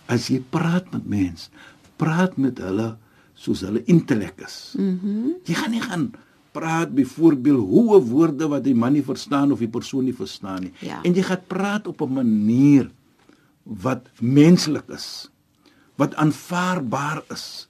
As 0.07 0.29
jy 0.29 0.39
praat 0.49 0.91
met 0.93 1.05
mens, 1.05 1.49
praat 1.97 2.37
met 2.37 2.59
hulle 2.61 2.95
soos 3.35 3.61
hulle 3.65 3.83
intellek 3.91 4.39
is. 4.45 4.75
Mhm. 4.77 5.15
Mm 5.15 5.33
jy 5.45 5.53
gaan 5.53 5.71
nie 5.71 5.81
gaan 5.83 6.05
praat 6.55 6.93
byvoorbeeld 6.95 7.67
hoe 7.67 7.99
woorde 8.01 8.47
wat 8.47 8.63
die 8.63 8.75
man 8.75 8.95
nie 8.95 9.03
verstaan 9.03 9.51
of 9.51 9.59
die 9.59 9.71
persoon 9.71 10.07
nie 10.07 10.15
verstaan 10.15 10.67
nie. 10.67 10.73
Ja. 10.79 11.01
En 11.03 11.13
jy 11.13 11.25
gaan 11.27 11.43
praat 11.51 11.87
op 11.91 12.01
'n 12.01 12.13
manier 12.13 12.89
wat 13.63 14.07
menslik 14.21 14.87
is, 14.93 15.29
wat 15.95 16.15
aanvaarbaar 16.15 17.23
is. 17.33 17.67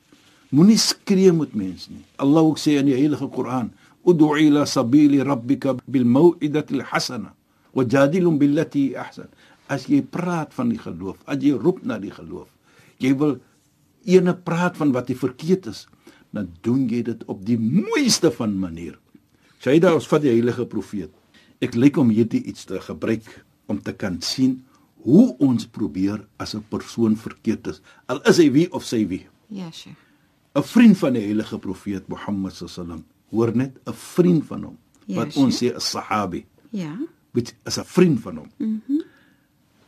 Moenie 0.50 0.78
skree 0.78 1.32
met 1.34 1.56
mense 1.56 1.92
nie. 1.92 2.06
Allah 2.16 2.44
ook 2.44 2.60
sê 2.60 2.78
in 2.80 2.86
die 2.86 2.96
Heilige 2.96 3.28
Koran: 3.28 3.72
"Ud'u 4.06 4.38
ila 4.38 4.66
sabili 4.66 5.22
rabbika 5.24 5.76
bil 5.86 6.06
maw'idati 6.06 6.74
al-hasana 6.80 7.34
wajadilhum 7.74 8.38
billati 8.38 8.96
ahsan." 8.96 9.28
As 9.68 9.88
jy 9.90 10.02
praat 10.02 10.54
van 10.54 10.70
die 10.70 10.78
geloof, 10.78 11.18
as 11.26 11.42
jy 11.42 11.52
roep 11.58 11.84
na 11.84 11.98
die 12.00 12.12
geloof, 12.14 12.48
jy 13.02 13.14
wil 13.18 13.40
ene 14.06 14.36
praat 14.36 14.78
van 14.78 14.92
wat 14.94 15.08
die 15.08 15.18
verkeerd 15.18 15.66
is, 15.72 15.88
dan 16.32 16.50
doen 16.62 16.88
jy 16.90 17.02
dit 17.04 17.24
op 17.32 17.42
die 17.46 17.58
mooiste 17.58 18.30
van 18.32 18.54
manier. 18.60 19.00
Shaida 19.64 19.94
ons 19.96 20.08
vat 20.08 20.22
die 20.22 20.30
heilige 20.36 20.66
profeet. 20.70 21.10
Ek 21.64 21.76
lyk 21.76 21.98
om 21.98 22.10
hierdie 22.14 22.44
iets 22.46 22.66
te 22.66 22.80
gebruik 22.80 23.24
om 23.72 23.80
te 23.82 23.94
kan 23.94 24.20
sien 24.22 24.60
hoe 25.06 25.36
ons 25.40 25.66
probeer 25.66 26.26
as 26.38 26.54
'n 26.56 26.64
persoon 26.70 27.16
verkeerd 27.16 27.68
is, 27.68 27.82
al 28.08 28.22
is 28.26 28.38
hy 28.38 28.50
wie 28.52 28.68
of 28.74 28.84
sy 28.84 29.06
wie. 29.08 29.28
Ja, 29.50 29.72
Sheikh. 29.72 29.96
'n 30.56 30.64
Vriend 30.64 30.98
van 30.98 31.14
die 31.14 31.22
heilige 31.22 31.58
profeet 31.60 32.08
Mohammed 32.08 32.54
sallam, 32.54 33.04
hoor 33.32 33.56
net 33.56 33.78
'n 33.88 33.94
vriend 33.94 34.46
van 34.46 34.64
hom 34.64 34.78
Ja, 35.08 35.16
wat 35.16 35.36
ons 35.38 35.58
sê 35.64 35.74
'n 35.74 35.80
sahabi, 35.80 36.46
Ja. 36.72 36.98
wat 37.34 37.54
is 37.66 37.78
'n 37.80 37.84
vriend 37.86 38.20
van 38.22 38.38
hom. 38.38 38.50
Mhm. 38.58 38.82
Mm 38.88 39.02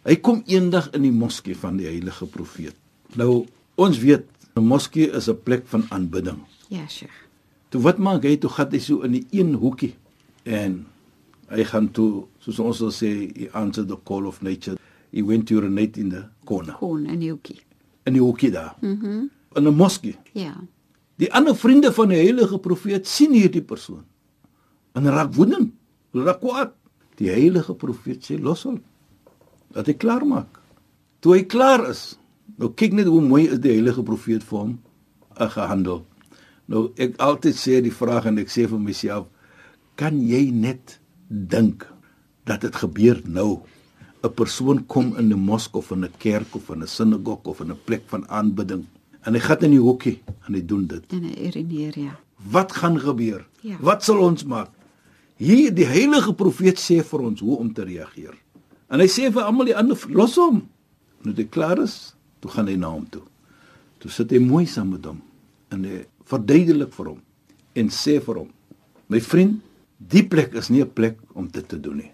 hy 0.07 0.15
kom 0.23 0.41
eendag 0.47 0.89
in 0.95 1.03
die 1.03 1.13
moskee 1.13 1.55
van 1.57 1.77
die 1.79 1.87
heilige 1.89 2.25
profeet. 2.31 2.75
Nou 3.19 3.45
ons 3.75 3.99
weet 3.99 4.25
'n 4.55 4.63
moskee 4.63 5.11
is 5.11 5.27
'n 5.29 5.39
plek 5.43 5.67
van 5.67 5.85
aanbidding. 5.89 6.39
Ja, 6.69 6.87
Sheikh. 6.87 7.27
Toe 7.69 7.81
wat 7.81 7.97
maak 7.97 8.23
hy? 8.23 8.37
Toe 8.37 8.49
gaan 8.49 8.71
hy 8.71 8.79
so 8.79 9.01
in 9.01 9.11
die 9.11 9.25
een 9.31 9.53
hoekie 9.53 9.95
en 10.43 10.85
hy 11.49 11.63
gaan 11.63 11.91
toe 11.91 12.25
soos 12.39 12.59
ons 12.59 12.77
sal 12.77 12.91
sê 12.91 13.31
he 13.35 13.49
answered 13.53 13.89
the 13.89 13.97
call 14.03 14.25
of 14.25 14.41
nature. 14.41 14.77
He 15.11 15.23
went 15.23 15.47
to 15.47 15.55
urinate 15.55 15.99
in 15.99 16.09
the 16.09 16.23
corner. 16.45 16.73
Kon 16.73 17.05
en 17.05 17.21
Yuki. 17.21 17.59
In 18.03 18.13
die 18.13 18.21
hoekie 18.21 18.51
daar. 18.51 18.75
Mhm. 18.81 19.07
Mm 19.07 19.29
in 19.57 19.63
'n 19.67 19.75
moskee. 19.75 20.15
Ja. 20.31 20.55
Die 21.15 21.33
ander 21.33 21.55
vriende 21.55 21.93
van 21.93 22.07
die 22.07 22.17
heilige 22.17 22.59
profeet 22.59 23.07
sien 23.07 23.33
hierdie 23.33 23.61
persoon 23.61 24.03
en 24.93 25.05
raak 25.09 25.33
woedend. 25.33 25.73
Raak 26.11 26.39
kwaad. 26.39 26.73
Die 27.15 27.29
heilige 27.29 27.73
profeet 27.73 28.25
sê 28.25 28.39
los 28.41 28.63
hom. 28.63 28.81
Dat 29.75 29.87
hy 29.87 29.93
klaar 29.93 30.25
maak. 30.25 30.59
Toe 31.19 31.35
hy 31.35 31.43
klaar 31.49 31.89
is, 31.89 32.17
nou 32.57 32.69
kyk 32.73 32.93
net 32.93 33.09
hoe 33.09 33.21
mooi 33.21 33.47
is 33.47 33.59
die 33.59 33.73
heilige 33.73 34.03
profeet 34.03 34.43
vir 34.43 34.59
hom 34.59 34.77
uh, 35.39 35.49
gehandel. 35.49 36.03
Nou 36.67 36.91
ek 36.99 37.17
altyd 37.23 37.57
sê 37.57 37.81
die 37.83 37.93
vraag 37.93 38.27
en 38.29 38.39
ek 38.41 38.51
sê 38.51 38.67
vir 38.67 38.79
myself, 38.79 39.27
kan 39.97 40.19
jy 40.21 40.49
net 40.51 40.99
dink 41.27 41.87
dat 42.47 42.61
dit 42.61 42.75
gebeur 42.75 43.21
nou? 43.25 43.63
'n 44.23 44.33
Persoon 44.33 44.85
kom 44.85 45.15
in 45.17 45.29
'n 45.31 45.39
mosk 45.39 45.75
of 45.75 45.91
in 45.91 46.03
'n 46.03 46.11
kerk 46.17 46.55
of 46.55 46.69
in 46.69 46.81
'n 46.81 46.87
sinagog 46.87 47.45
of 47.45 47.59
in 47.61 47.71
'n 47.71 47.79
plek 47.85 48.03
van 48.07 48.27
aanbidding 48.29 48.85
en 49.25 49.33
hy 49.33 49.39
gaan 49.39 49.63
in 49.67 49.71
die 49.71 49.83
hoekie 49.83 50.19
en 50.47 50.53
hy 50.53 50.65
doen 50.65 50.87
dit. 50.87 51.03
En 51.13 51.23
'n 51.23 51.37
urineer, 51.47 51.99
ja. 51.99 52.19
Wat 52.51 52.71
gaan 52.71 52.99
gebeur? 52.99 53.47
Ja. 53.61 53.77
Wat 53.79 54.03
sal 54.03 54.17
ons 54.17 54.43
maak? 54.43 54.69
Hier 55.37 55.73
die 55.73 55.85
heilige 55.85 56.33
profeet 56.33 56.79
sê 56.79 57.03
vir 57.03 57.19
ons 57.19 57.39
hoe 57.39 57.57
om 57.57 57.73
te 57.73 57.83
reageer. 57.83 58.33
En 58.91 59.01
hy 59.03 59.07
sê 59.11 59.31
vir 59.33 59.43
almal 59.43 59.69
die 59.69 59.77
ander 59.77 59.99
los 60.15 60.37
hom. 60.39 60.61
Nou 61.25 61.33
dit 61.35 61.49
klaar 61.51 61.81
is, 61.83 62.15
toe 62.43 62.51
gaan 62.51 62.69
hy 62.69 62.77
na 62.79 62.91
hom 62.93 63.07
toe. 63.11 63.23
Toe 64.01 64.11
sit 64.13 64.31
hy 64.31 64.39
mooi 64.43 64.65
saam 64.69 64.93
met 64.95 65.07
hom 65.09 65.21
en 65.73 65.83
hy 65.83 66.03
verduidelik 66.29 66.93
vir 66.95 67.09
hom 67.11 67.19
en 67.77 67.89
sê 67.91 68.19
vir 68.23 68.43
hom: 68.43 68.51
"My 69.11 69.19
vriend, 69.19 69.59
die 69.97 70.23
plek 70.23 70.53
is 70.55 70.69
nie 70.69 70.83
'n 70.83 70.93
plek 70.93 71.17
om 71.33 71.47
dit 71.47 71.67
te 71.67 71.79
doen 71.79 71.97
nie. 71.97 72.11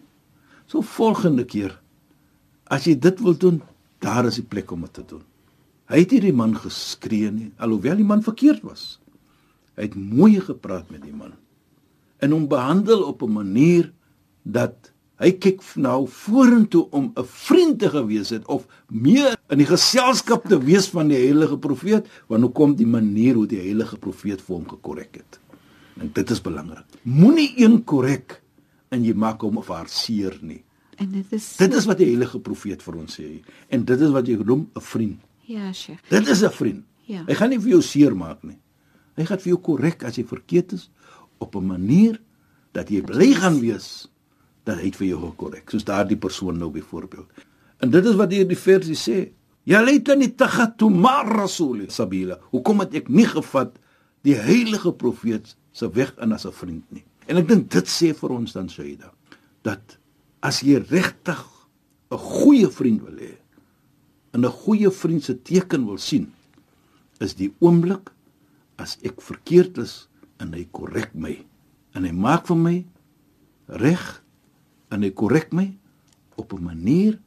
So 0.67 0.81
volgende 0.81 1.45
keer 1.45 1.79
as 2.65 2.85
jy 2.85 2.95
dit 2.95 3.19
wil 3.19 3.37
doen, 3.37 3.61
daar 3.99 4.25
is 4.25 4.35
die 4.35 4.49
plek 4.49 4.71
om 4.71 4.81
dit 4.81 4.93
te 4.93 5.03
doen." 5.05 5.23
Hy 5.89 5.99
het 5.99 6.11
hierdie 6.11 6.33
man 6.33 6.55
geskree 6.55 7.31
nie, 7.31 7.51
alhoewel 7.57 7.95
die 7.95 8.05
man 8.05 8.23
verkeerd 8.23 8.63
was. 8.63 8.99
Hy 9.75 9.83
het 9.83 9.95
mooi 9.95 10.39
gepraat 10.39 10.89
met 10.89 11.03
die 11.03 11.13
man 11.13 11.33
en 12.23 12.31
hom 12.31 12.47
behandel 12.47 13.03
op 13.03 13.21
'n 13.21 13.33
manier 13.33 13.91
dat 14.43 14.92
hy 15.23 15.31
kyk 15.39 15.61
nou 15.79 16.03
vorentoe 16.09 16.83
om 16.91 17.11
'n 17.15 17.25
vriend 17.25 17.79
te 17.79 17.89
gewees 17.89 18.29
het 18.29 18.45
of 18.47 18.67
meer 18.87 19.37
in 19.49 19.57
die 19.57 19.69
geselskap 19.69 20.47
te 20.49 20.59
wees 20.59 20.89
van 20.89 21.07
die 21.07 21.17
heilige 21.17 21.57
profeet 21.57 22.07
want 22.27 22.41
nou 22.41 22.51
kom 22.51 22.75
die 22.75 22.87
manier 22.87 23.35
hoe 23.35 23.47
die 23.47 23.61
heilige 23.61 23.97
profeet 23.97 24.41
vir 24.41 24.55
hom 24.55 24.67
gekorrek 24.67 25.15
het. 25.15 25.39
En 25.99 26.09
dit 26.13 26.29
is 26.29 26.41
belangrik. 26.41 26.85
Moenie 27.03 27.53
een 27.57 27.83
korrek 27.83 28.41
en 28.89 29.03
jy 29.03 29.13
maak 29.13 29.41
hom 29.41 29.57
of 29.57 29.67
haar 29.67 29.87
seer 29.87 30.37
nie. 30.41 30.63
En 30.97 31.11
dit 31.11 31.31
is 31.31 31.55
Dit 31.57 31.73
is 31.73 31.85
wat 31.85 31.97
die 31.97 32.09
heilige 32.11 32.39
profeet 32.39 32.83
vir 32.83 32.95
ons 32.95 33.19
sê 33.19 33.41
en 33.69 33.85
dit 33.85 33.99
is 33.99 34.11
wat 34.11 34.27
jy 34.27 34.37
noem 34.43 34.69
'n 34.75 34.81
vriend. 34.81 35.19
Ja, 35.45 35.73
Sheikh. 35.73 36.01
Dit 36.09 36.27
is 36.27 36.43
'n 36.43 36.51
vriend. 36.51 36.83
Ja. 37.05 37.23
Hy 37.27 37.33
gaan 37.33 37.49
nie 37.49 37.59
vir 37.59 37.69
jou 37.69 37.81
seer 37.81 38.15
maak 38.15 38.43
nie. 38.43 38.57
Hy 39.15 39.25
gaan 39.25 39.39
vir 39.39 39.49
jou 39.53 39.59
korrek 39.61 40.03
as 40.03 40.15
jy 40.15 40.23
verkeerd 40.23 40.73
is 40.73 40.89
op 41.37 41.55
'n 41.55 41.65
manier 41.65 42.21
dat 42.71 42.89
jy 42.89 43.01
bly 43.01 43.33
gaan 43.33 43.59
wees 43.59 44.07
dat 44.63 44.79
hy 44.79 44.89
het 44.89 44.99
vir 44.99 45.07
jou 45.07 45.19
gekorrek, 45.25 45.69
soos 45.69 45.85
daardie 45.87 46.17
persoon 46.17 46.57
nou 46.57 46.69
byvoorbeeld. 46.71 47.45
En 47.83 47.91
dit 47.91 48.05
is 48.05 48.15
wat 48.19 48.31
hier 48.31 48.47
die 48.47 48.59
versie 48.59 48.97
sê. 48.97 49.17
Ja 49.67 49.81
laitani 49.83 50.29
takhatu 50.35 50.89
ma 50.89 51.21
rasul 51.27 51.85
sabila. 51.91 52.39
Hoekom 52.51 52.83
het 52.83 52.95
ek 53.03 53.09
nie 53.09 53.27
gevat 53.27 53.75
die 54.23 54.35
heilige 54.39 54.93
profeet 54.95 55.55
se 55.71 55.89
weg 55.91 56.13
in 56.21 56.31
as 56.31 56.45
'n 56.45 56.51
vriend 56.51 56.83
nie? 56.91 57.03
En 57.27 57.37
ek 57.37 57.47
dink 57.47 57.69
dit 57.71 57.87
sê 57.87 58.13
vir 58.13 58.29
ons 58.29 58.51
dan 58.53 58.69
Shaida 58.69 59.11
dat 59.63 59.97
as 60.41 60.61
jy 60.61 60.83
regtig 60.89 61.43
'n 62.11 62.17
goeie 62.17 62.69
vriend 62.69 63.01
wil 63.01 63.17
hê, 63.17 63.43
en 64.33 64.45
'n 64.45 64.51
goeie 64.51 64.91
vriend 64.91 65.23
se 65.23 65.41
teken 65.41 65.85
wil 65.85 65.97
sien 65.97 66.33
is 67.19 67.35
die 67.35 67.53
oomblik 67.59 68.11
as 68.75 68.97
ek 69.01 69.21
verkeerd 69.21 69.77
is 69.77 70.09
en 70.37 70.53
hy 70.53 70.67
korrek 70.71 71.13
my 71.13 71.45
en 71.93 72.03
hy 72.03 72.11
maak 72.11 72.47
vir 72.47 72.57
my 72.57 72.85
reg 73.67 74.22
en 74.93 75.03
hy 75.05 75.11
korrek 75.11 75.51
my 75.53 75.67
op 76.37 76.53
'n 76.53 76.63
manier 76.63 77.19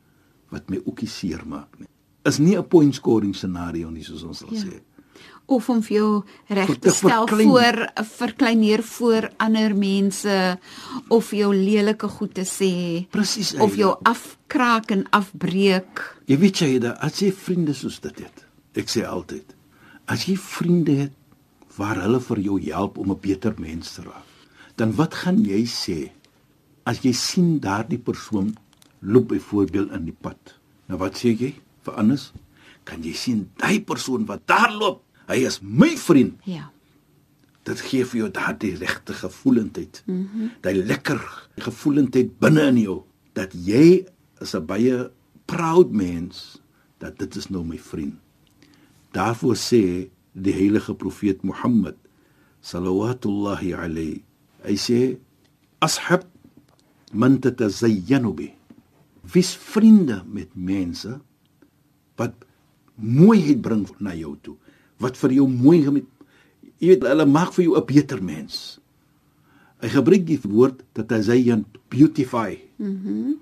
wat 0.50 0.70
my 0.70 0.78
ookie 0.86 1.08
seer 1.08 1.42
maak 1.46 1.78
nie 1.78 1.88
is 2.24 2.38
nie 2.38 2.56
'n 2.56 2.64
point 2.68 2.94
scoring 2.94 3.34
scenario 3.34 3.90
nie 3.90 4.04
soos 4.04 4.22
ons 4.22 4.38
sal 4.38 4.52
Ja. 4.52 4.60
sê 4.62 4.80
of 5.48 5.68
om 5.70 5.80
vir 5.82 5.96
jou 5.96 6.24
reg 6.48 6.66
te 6.66 6.78
te 6.78 6.90
stel 6.90 7.26
verklein. 7.26 7.48
voor 7.48 8.04
verkleineer 8.04 8.82
voor 8.82 9.30
ander 9.38 9.76
mense 9.76 10.58
of 11.08 11.30
jou 11.30 11.54
lelike 11.54 12.08
goed 12.08 12.34
te 12.34 12.42
sê 12.44 13.06
Presies. 13.10 13.54
of 13.54 13.76
jou 13.76 13.94
afkraak 14.02 14.90
en 14.90 15.04
afbreek. 15.10 16.16
Jy 16.26 16.38
weet 16.38 16.58
jy, 16.58 16.78
da, 16.80 16.90
as 17.00 17.20
jy 17.20 17.30
vriende 17.32 17.74
soos 17.74 18.00
dit 18.00 18.18
het. 18.18 18.44
Ek 18.74 18.88
sê 18.88 19.04
altyd, 19.06 19.54
as 20.06 20.24
jy 20.26 20.36
vriende 20.36 20.96
het 20.96 21.12
waar 21.76 21.96
hulle 22.02 22.20
vir 22.20 22.38
jou 22.40 22.60
help 22.60 22.98
om 22.98 23.10
'n 23.10 23.20
beter 23.20 23.54
mens 23.58 23.94
te 23.94 24.02
raak, 24.02 24.26
dan 24.76 24.92
wat 24.96 25.14
gaan 25.14 25.44
jy 25.44 25.64
sê 25.64 26.10
as 26.86 27.02
jy 27.04 27.12
sien 27.16 27.56
daardie 27.62 27.98
persoon 27.98 28.54
loop 29.00 29.28
byvoorbeeld 29.32 29.92
in 29.96 30.06
die 30.08 30.14
pad? 30.14 30.54
Nou 30.86 31.00
wat 31.02 31.18
sê 31.18 31.34
jy 31.34 31.52
vir 31.86 31.98
anders? 31.98 32.30
Kan 32.86 33.02
jy 33.02 33.14
sien 33.18 33.46
daai 33.60 33.82
persoon 33.82 34.26
wat 34.28 34.46
daar 34.46 34.72
loop, 34.74 35.02
hy 35.26 35.42
is 35.48 35.58
my 35.62 35.92
vriend. 35.98 36.38
Ja. 36.46 36.70
Dit 37.66 37.82
gee 37.82 38.06
vir 38.06 38.20
jou 38.20 38.30
daardie 38.30 38.76
regte 38.78 39.16
gevoelendheid. 39.18 40.02
Mhm. 40.06 40.22
Mm 40.22 40.50
daai 40.62 40.82
lekker 40.86 41.20
gevoelendheid 41.62 42.38
binne 42.38 42.68
in 42.70 42.78
jou 42.84 42.98
dat 43.34 43.52
jy 43.52 44.06
is 44.40 44.54
'n 44.54 44.66
baie 44.66 45.10
proud 45.46 45.90
mens 45.92 46.60
dat 46.98 47.18
dit 47.18 47.36
is 47.36 47.48
nou 47.48 47.64
my 47.64 47.78
vriend. 47.78 48.14
Daarvoor 49.12 49.56
sê 49.56 50.08
die 50.32 50.52
heilige 50.52 50.94
profeet 50.94 51.42
Mohammed 51.42 51.96
sallallahu 52.60 53.72
alayhi 53.74 54.22
hy 54.66 54.76
sê 54.76 55.18
ashab 55.80 56.26
man 57.16 57.40
tatazayyanu 57.40 58.34
bi 58.36 58.50
vis 59.26 59.54
vriende 59.56 60.22
met 60.30 60.52
mense 60.54 61.16
wat 62.16 62.34
mooiheid 62.94 63.60
bring 63.60 63.86
na 64.00 64.14
jou 64.14 64.36
toe 64.42 64.56
wat 65.02 65.16
vir 65.20 65.38
jou 65.40 65.48
mooi 65.50 65.80
met 65.90 66.06
jy 66.80 66.92
weet 66.92 67.06
hulle 67.08 67.26
maak 67.28 67.52
vir 67.56 67.64
jou 67.64 67.76
'n 67.76 67.86
beter 67.86 68.22
mens. 68.22 68.80
Hy 69.80 69.88
gebruik 69.88 70.26
die 70.26 70.40
woord 70.42 70.84
tatazayyan 70.92 71.64
beautify. 71.88 72.56
Mhm. 72.78 73.08
Mm 73.08 73.34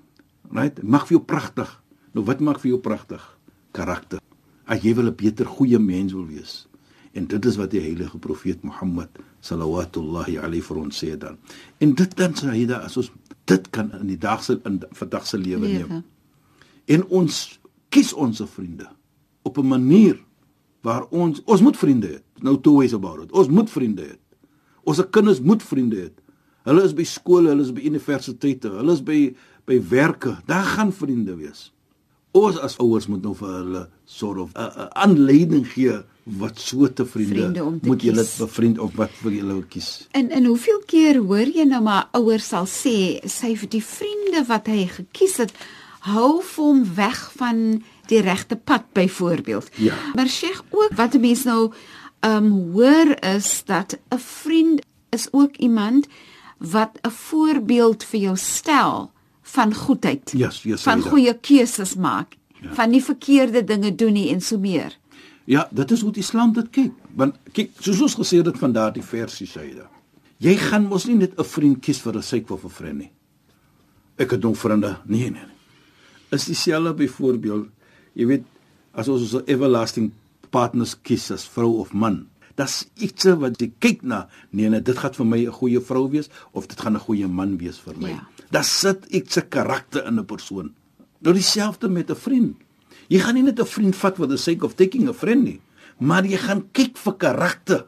right 0.53 0.83
maak 0.83 1.07
vir 1.07 1.17
jou 1.17 1.25
pragtig 1.25 1.69
nou 2.13 2.23
wat 2.23 2.39
maak 2.39 2.59
vir 2.59 2.69
jou 2.69 2.79
pragtig 2.79 3.21
karakter. 3.73 4.19
As 4.65 4.81
jy 4.83 4.93
wil 4.93 5.07
'n 5.07 5.15
beter 5.15 5.45
goeie 5.45 5.79
mens 5.79 6.13
wil 6.13 6.27
wees. 6.27 6.67
En 7.13 7.25
dit 7.27 7.45
is 7.45 7.55
wat 7.55 7.71
die 7.71 7.81
heilige 7.81 8.17
profeet 8.17 8.63
Mohammed 8.63 9.09
sallallahu 9.41 10.37
alayhi 10.37 10.61
vir 10.61 10.77
ons 10.77 11.03
sê 11.03 11.17
dan. 11.17 11.37
En 11.79 11.93
dit 11.93 12.15
dan 12.15 12.33
sê 12.33 12.49
hy 12.49 12.65
dat 12.65 12.83
as 12.83 12.97
ons 12.97 13.11
dit 13.45 13.69
kan 13.69 13.91
in 13.99 14.09
die 14.09 14.17
dag 14.17 14.43
se 14.43 14.59
in 14.63 14.81
vandag 14.91 15.27
se 15.27 15.37
lewe. 15.37 15.67
neem. 15.67 16.03
En 16.85 17.05
ons 17.07 17.59
kies 17.89 18.13
ons 18.13 18.41
vriende 18.45 18.87
op 19.41 19.57
'n 19.57 19.67
manier 19.67 20.19
waar 20.81 21.05
ons 21.09 21.41
ons 21.45 21.61
moet 21.61 21.77
vriende 21.77 22.07
hê. 22.07 22.19
Nou 22.41 22.61
two 22.61 22.77
ways 22.77 22.93
about 22.93 23.23
it 23.23 23.31
ons 23.31 23.47
moet 23.47 23.69
vriende 23.69 24.01
hê. 24.01 24.15
Ons 24.83 25.01
kinders 25.09 25.41
moet 25.41 25.63
vriende 25.63 25.95
hê. 25.95 26.09
Hulle 26.63 26.83
is 26.83 26.93
by 26.93 27.03
skole 27.03 27.49
hulle 27.49 27.61
is 27.61 27.73
by 27.73 27.81
universiteite 27.81 28.69
hulle 28.69 28.91
is 28.91 29.03
by 29.03 29.35
by 29.65 29.79
werke. 29.89 30.37
Daar 30.45 30.63
gaan 30.63 30.93
vriende 30.93 31.35
wees. 31.35 31.71
Ons 32.31 32.57
as 32.57 32.77
ouers 32.77 33.07
moet 33.07 33.21
nou 33.21 33.33
vir 33.35 33.49
hulle 33.49 33.89
sort 34.05 34.37
of 34.37 34.51
'n 34.53 34.89
aanleiding 34.93 35.67
gee 35.67 36.03
wat 36.25 36.59
so 36.59 36.87
te 36.93 37.05
vriende, 37.05 37.35
Vriende 37.35 37.79
moet 37.85 38.01
julle 38.01 38.23
kies. 38.23 38.37
bevriend 38.41 38.79
of 38.79 38.95
wat 38.97 39.11
vir 39.21 39.31
julle 39.31 39.63
kies 39.69 40.07
En 40.11 40.31
en 40.33 40.45
hoeveel 40.45 40.81
keer 40.89 41.19
hoor 41.21 41.45
jy 41.45 41.63
nou 41.69 41.81
maar 41.85 42.07
ouers 42.17 42.47
sal 42.47 42.65
sê 42.65 43.21
sy 43.29 43.53
vir 43.55 43.69
die 43.69 43.83
vriende 43.83 44.41
wat 44.47 44.65
hy 44.67 44.87
gekies 44.89 45.37
het 45.43 45.53
hou 46.05 46.41
hom 46.55 46.81
weg 46.97 47.19
van 47.37 47.83
die 48.09 48.21
regte 48.21 48.55
pad 48.55 48.83
byvoorbeeld. 48.93 49.69
Ja. 49.81 49.93
Maar 50.13 50.27
Sheikh 50.29 50.61
ook 50.69 50.93
wat 50.97 51.13
'n 51.13 51.19
mens 51.19 51.43
nou 51.43 51.73
ehm 52.19 52.45
um, 52.45 52.71
hoor 52.73 53.15
is 53.21 53.63
dat 53.65 53.97
'n 54.09 54.19
vriend 54.19 54.81
is 55.09 55.27
ook 55.31 55.55
iemand 55.57 56.07
wat 56.57 56.99
'n 57.01 57.09
voorbeeld 57.09 58.03
vir 58.03 58.19
jou 58.19 58.37
stel 58.37 59.11
van 59.41 59.73
goedheid. 59.73 60.33
Yes, 60.35 60.63
yes, 60.63 60.81
van 60.81 61.01
goeie 61.01 61.39
keuses 61.39 61.95
maak, 61.95 62.35
ja. 62.61 62.73
van 62.73 62.89
nie 62.89 63.03
verkeerde 63.03 63.63
dinge 63.63 63.95
doen 63.95 64.13
nie 64.13 64.29
en 64.29 64.41
so 64.41 64.57
meer. 64.57 64.97
Ja, 65.45 65.67
dit 65.71 65.91
is 65.91 66.01
hoe 66.01 66.11
die 66.11 66.23
Islam 66.23 66.53
dit 66.53 66.69
kyk. 66.73 66.93
Want 67.13 67.37
kyk, 67.53 67.71
soos 67.79 68.01
ons 68.01 68.17
gesê 68.17 68.41
het 68.41 68.57
van 68.57 68.73
daardie 68.73 69.03
versie 69.05 69.47
syde. 69.47 69.85
Jy 70.41 70.55
gaan 70.59 70.89
mos 70.89 71.05
nie 71.05 71.15
net 71.15 71.37
'n 71.39 71.43
vriend 71.43 71.81
kies 71.81 72.01
vir 72.01 72.17
'n 72.17 72.23
syk 72.23 72.49
of 72.51 72.65
'n 72.65 72.69
vriend 72.69 72.97
nie. 72.97 73.11
Ek 74.17 74.31
het 74.31 74.41
nog 74.41 74.57
vriende. 74.57 74.97
Nee, 75.05 75.29
nee, 75.29 75.31
nee. 75.31 75.55
Is 76.31 76.45
dieselfde 76.45 76.93
byvoorbeeld, 76.93 77.67
jy 78.13 78.25
weet, 78.25 78.43
as 78.93 79.07
ons 79.07 79.33
'n 79.33 79.43
everlasting 79.45 80.11
partners 80.49 80.95
kies 81.01 81.31
as 81.31 81.45
vrou 81.47 81.79
of 81.79 81.93
man. 81.93 82.27
Das 82.55 82.87
iets 82.95 83.23
wat 83.23 83.59
jy 83.59 83.71
kyk 83.79 84.03
na, 84.03 84.29
nee, 84.51 84.69
nee, 84.69 84.81
dit 84.81 84.97
gaan 84.97 85.13
vir 85.13 85.25
my 85.25 85.45
'n 85.45 85.51
goeie 85.51 85.81
vrou 85.81 86.09
wees 86.09 86.29
of 86.53 86.67
dit 86.67 86.79
gaan 86.79 86.95
'n 86.95 86.99
goeie 86.99 87.27
man 87.27 87.57
wees 87.57 87.77
vir 87.79 87.93
my. 87.97 88.09
Ja. 88.09 88.27
Daar 88.51 88.63
sit 88.63 89.05
iets 89.09 89.33
se 89.33 89.41
karakter 89.41 90.05
in 90.05 90.19
'n 90.19 90.25
persoon. 90.25 90.73
Nou 91.19 91.33
dieselfde 91.33 91.89
met 91.89 92.09
'n 92.09 92.15
vriend. 92.15 92.64
Jy 93.09 93.19
gaan 93.19 93.35
nie 93.35 93.43
net 93.43 93.59
'n 93.59 93.65
vriend 93.65 93.95
vat 93.95 94.15
for 94.15 94.27
the 94.27 94.37
sake 94.37 94.63
of 94.65 94.75
taking 94.75 95.07
a 95.09 95.13
friend 95.13 95.43
nie, 95.43 95.59
maar 95.99 96.23
jy 96.25 96.37
gaan 96.37 96.63
kyk 96.73 96.97
vir 96.97 97.13
karakter 97.13 97.85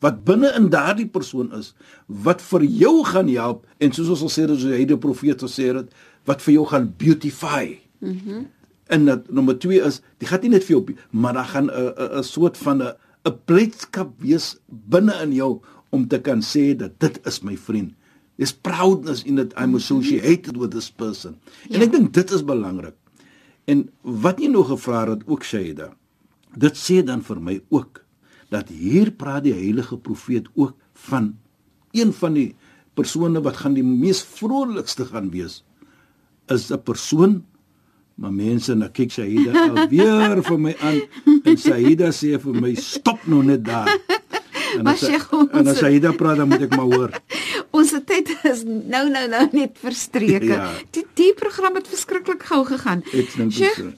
wat 0.00 0.24
binne 0.24 0.52
in 0.56 0.68
daardie 0.70 1.08
persoon 1.08 1.52
is 1.58 1.74
wat 2.06 2.40
vir 2.42 2.62
jou 2.64 3.04
gaan 3.04 3.28
help 3.28 3.66
en 3.80 3.92
soos 3.92 4.08
ons 4.08 4.22
al 4.22 4.28
sê 4.30 4.46
dat 4.46 4.58
hy 4.58 4.84
die 4.84 4.96
profeet 4.96 5.40
gesê 5.42 5.74
het 5.74 5.88
wat 6.26 6.42
vir 6.42 6.54
jou 6.54 6.66
gaan 6.66 6.94
beautify. 6.98 7.78
Mhm. 8.00 8.28
Mm 8.30 8.46
en 8.88 9.04
dat 9.04 9.30
nommer 9.30 9.58
2 9.58 9.82
is, 9.84 10.00
dit 10.18 10.28
gaan 10.28 10.40
nie 10.40 10.48
net 10.48 10.64
vir 10.64 10.76
jou, 10.78 10.94
maar 11.12 11.34
daar 11.34 11.44
gaan 11.44 11.68
'n 11.70 12.18
'n 12.18 12.22
soort 12.24 12.56
van 12.56 12.82
'n 12.82 12.92
'n 13.26 13.36
blydskap 13.44 14.10
wees 14.20 14.56
binne 14.88 15.12
in 15.22 15.32
jou 15.34 15.60
om 15.90 16.08
te 16.08 16.18
kan 16.18 16.40
sê 16.40 16.74
dat 16.76 16.98
dit 16.98 17.20
is 17.26 17.42
my 17.42 17.56
vriend. 17.56 17.92
There's 18.38 18.52
proudness 18.52 19.22
in 19.24 19.34
that 19.36 19.52
I'm 19.58 19.74
associated 19.74 20.56
with 20.56 20.70
this 20.70 20.90
person. 20.90 21.36
En 21.70 21.80
Ja. 21.80 21.84
ek 21.84 21.92
dink 21.92 22.12
dit 22.14 22.30
is 22.30 22.42
belangrik. 22.44 22.94
En 23.68 23.84
wat 24.02 24.40
jy 24.40 24.48
nou 24.52 24.64
gevra 24.64 25.04
het 25.10 25.26
ook 25.28 25.44
Shaida. 25.44 25.92
Dit 26.56 26.78
sê 26.80 27.02
dan 27.04 27.20
vir 27.24 27.40
my 27.44 27.58
ook 27.68 28.02
dat 28.52 28.70
hier 28.72 29.12
praat 29.12 29.44
die 29.44 29.56
heilige 29.56 29.98
profeet 30.00 30.48
ook 30.56 30.74
van 31.08 31.34
een 31.92 32.12
van 32.16 32.36
die 32.36 32.54
persone 32.96 33.42
wat 33.44 33.60
gaan 33.60 33.76
die 33.76 33.84
mees 33.84 34.22
vrolikste 34.24 35.04
gaan 35.12 35.28
wees 35.30 35.62
is 36.48 36.70
'n 36.72 36.82
persoon 36.82 37.44
maar 38.14 38.32
mense 38.32 38.74
nou 38.74 38.88
kyk 38.90 39.12
Shaida 39.14 39.52
alweer 39.68 40.42
vir 40.42 40.58
my 40.58 40.74
aan 40.80 41.00
en 41.44 41.56
Shaida 41.56 42.10
sê 42.10 42.38
vir 42.40 42.60
my 42.60 42.74
stop 42.74 43.26
nou 43.26 43.42
net 43.46 43.64
daar. 43.64 43.88
En 44.78 44.86
as, 44.86 45.02
en 45.06 45.66
as 45.66 45.78
Shaida 45.78 46.12
praat 46.12 46.40
dan 46.42 46.48
moet 46.48 46.66
ek 46.66 46.74
maar 46.76 46.90
hoor. 46.90 47.14
Ons 47.78 47.92
tyd 48.08 48.30
is 48.50 48.64
nou 48.66 49.04
nou 49.12 49.24
nou 49.30 49.44
net 49.52 49.76
verstreke. 49.78 50.50
Ja. 50.50 50.68
Die 50.94 51.04
die 51.18 51.30
program 51.38 51.76
het 51.78 51.88
verskriklik 51.90 52.42
gou 52.48 52.60
gegaan. 52.66 53.04
Sheikh, 53.12 53.78
so. 53.78 53.92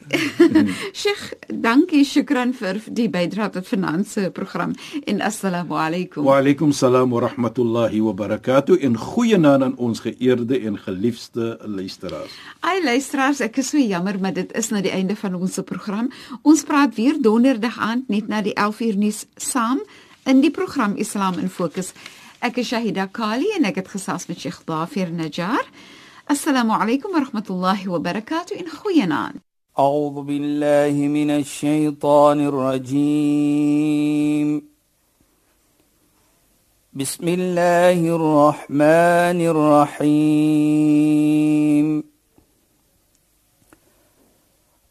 Sheikh, 1.02 1.22
dankie, 1.48 2.02
shukran 2.08 2.52
vir 2.56 2.80
die 2.86 3.08
bydrae 3.12 3.50
tot 3.54 3.68
finansie 3.68 4.28
program 4.36 4.74
en 5.06 5.22
assalamu 5.24 5.78
alaykum. 5.80 6.26
Wa 6.28 6.40
alaykum 6.42 6.74
salaam 6.76 7.14
wa 7.14 7.24
rahmatullahi 7.26 8.02
wa 8.04 8.14
barakatuh 8.16 8.80
en 8.84 8.98
goeienaand 9.00 9.68
aan 9.70 9.76
ons 9.80 10.04
geëerde 10.04 10.60
en 10.68 10.76
geliefde 10.80 11.56
luisteraars. 11.64 12.36
Ai 12.66 12.78
luisteraars, 12.84 13.40
ek 13.44 13.62
is 13.62 13.72
so 13.72 13.80
jammer, 13.80 14.20
maar 14.20 14.36
dit 14.36 14.52
is 14.56 14.70
nou 14.74 14.82
die 14.84 14.92
einde 14.92 15.16
van 15.16 15.36
ons 15.38 15.60
program. 15.64 16.10
Ons 16.42 16.64
praat 16.68 16.94
weer 16.96 17.20
donderdag 17.20 17.78
aand 17.80 18.08
net 18.12 18.28
na 18.28 18.44
die 18.44 18.56
11uur 18.56 18.96
nuus 19.00 19.24
saam 19.36 19.80
in 20.28 20.42
die 20.44 20.52
program 20.52 20.96
Islam 21.00 21.38
in 21.40 21.48
Fokus. 21.48 21.94
أك 22.42 22.60
شاهدة 22.60 23.04
كالي 23.04 23.46
نجد 23.60 23.86
خصاص 23.86 24.30
من 24.30 24.36
شيخ 24.36 24.62
ظافر 24.68 25.08
نجار. 25.08 25.64
السلام 26.30 26.70
عليكم 26.70 27.08
ورحمة 27.08 27.44
الله 27.50 27.88
وبركاته. 27.88 28.60
إن 28.60 28.68
خوينان 28.68 29.34
أعوذ 29.78 30.22
بالله 30.22 31.08
من 31.08 31.30
الشيطان 31.30 32.40
الرجيم. 32.46 33.90
بسم 36.92 37.28
الله 37.28 38.16
الرحمن 38.16 39.40
الرحيم. 40.00 40.50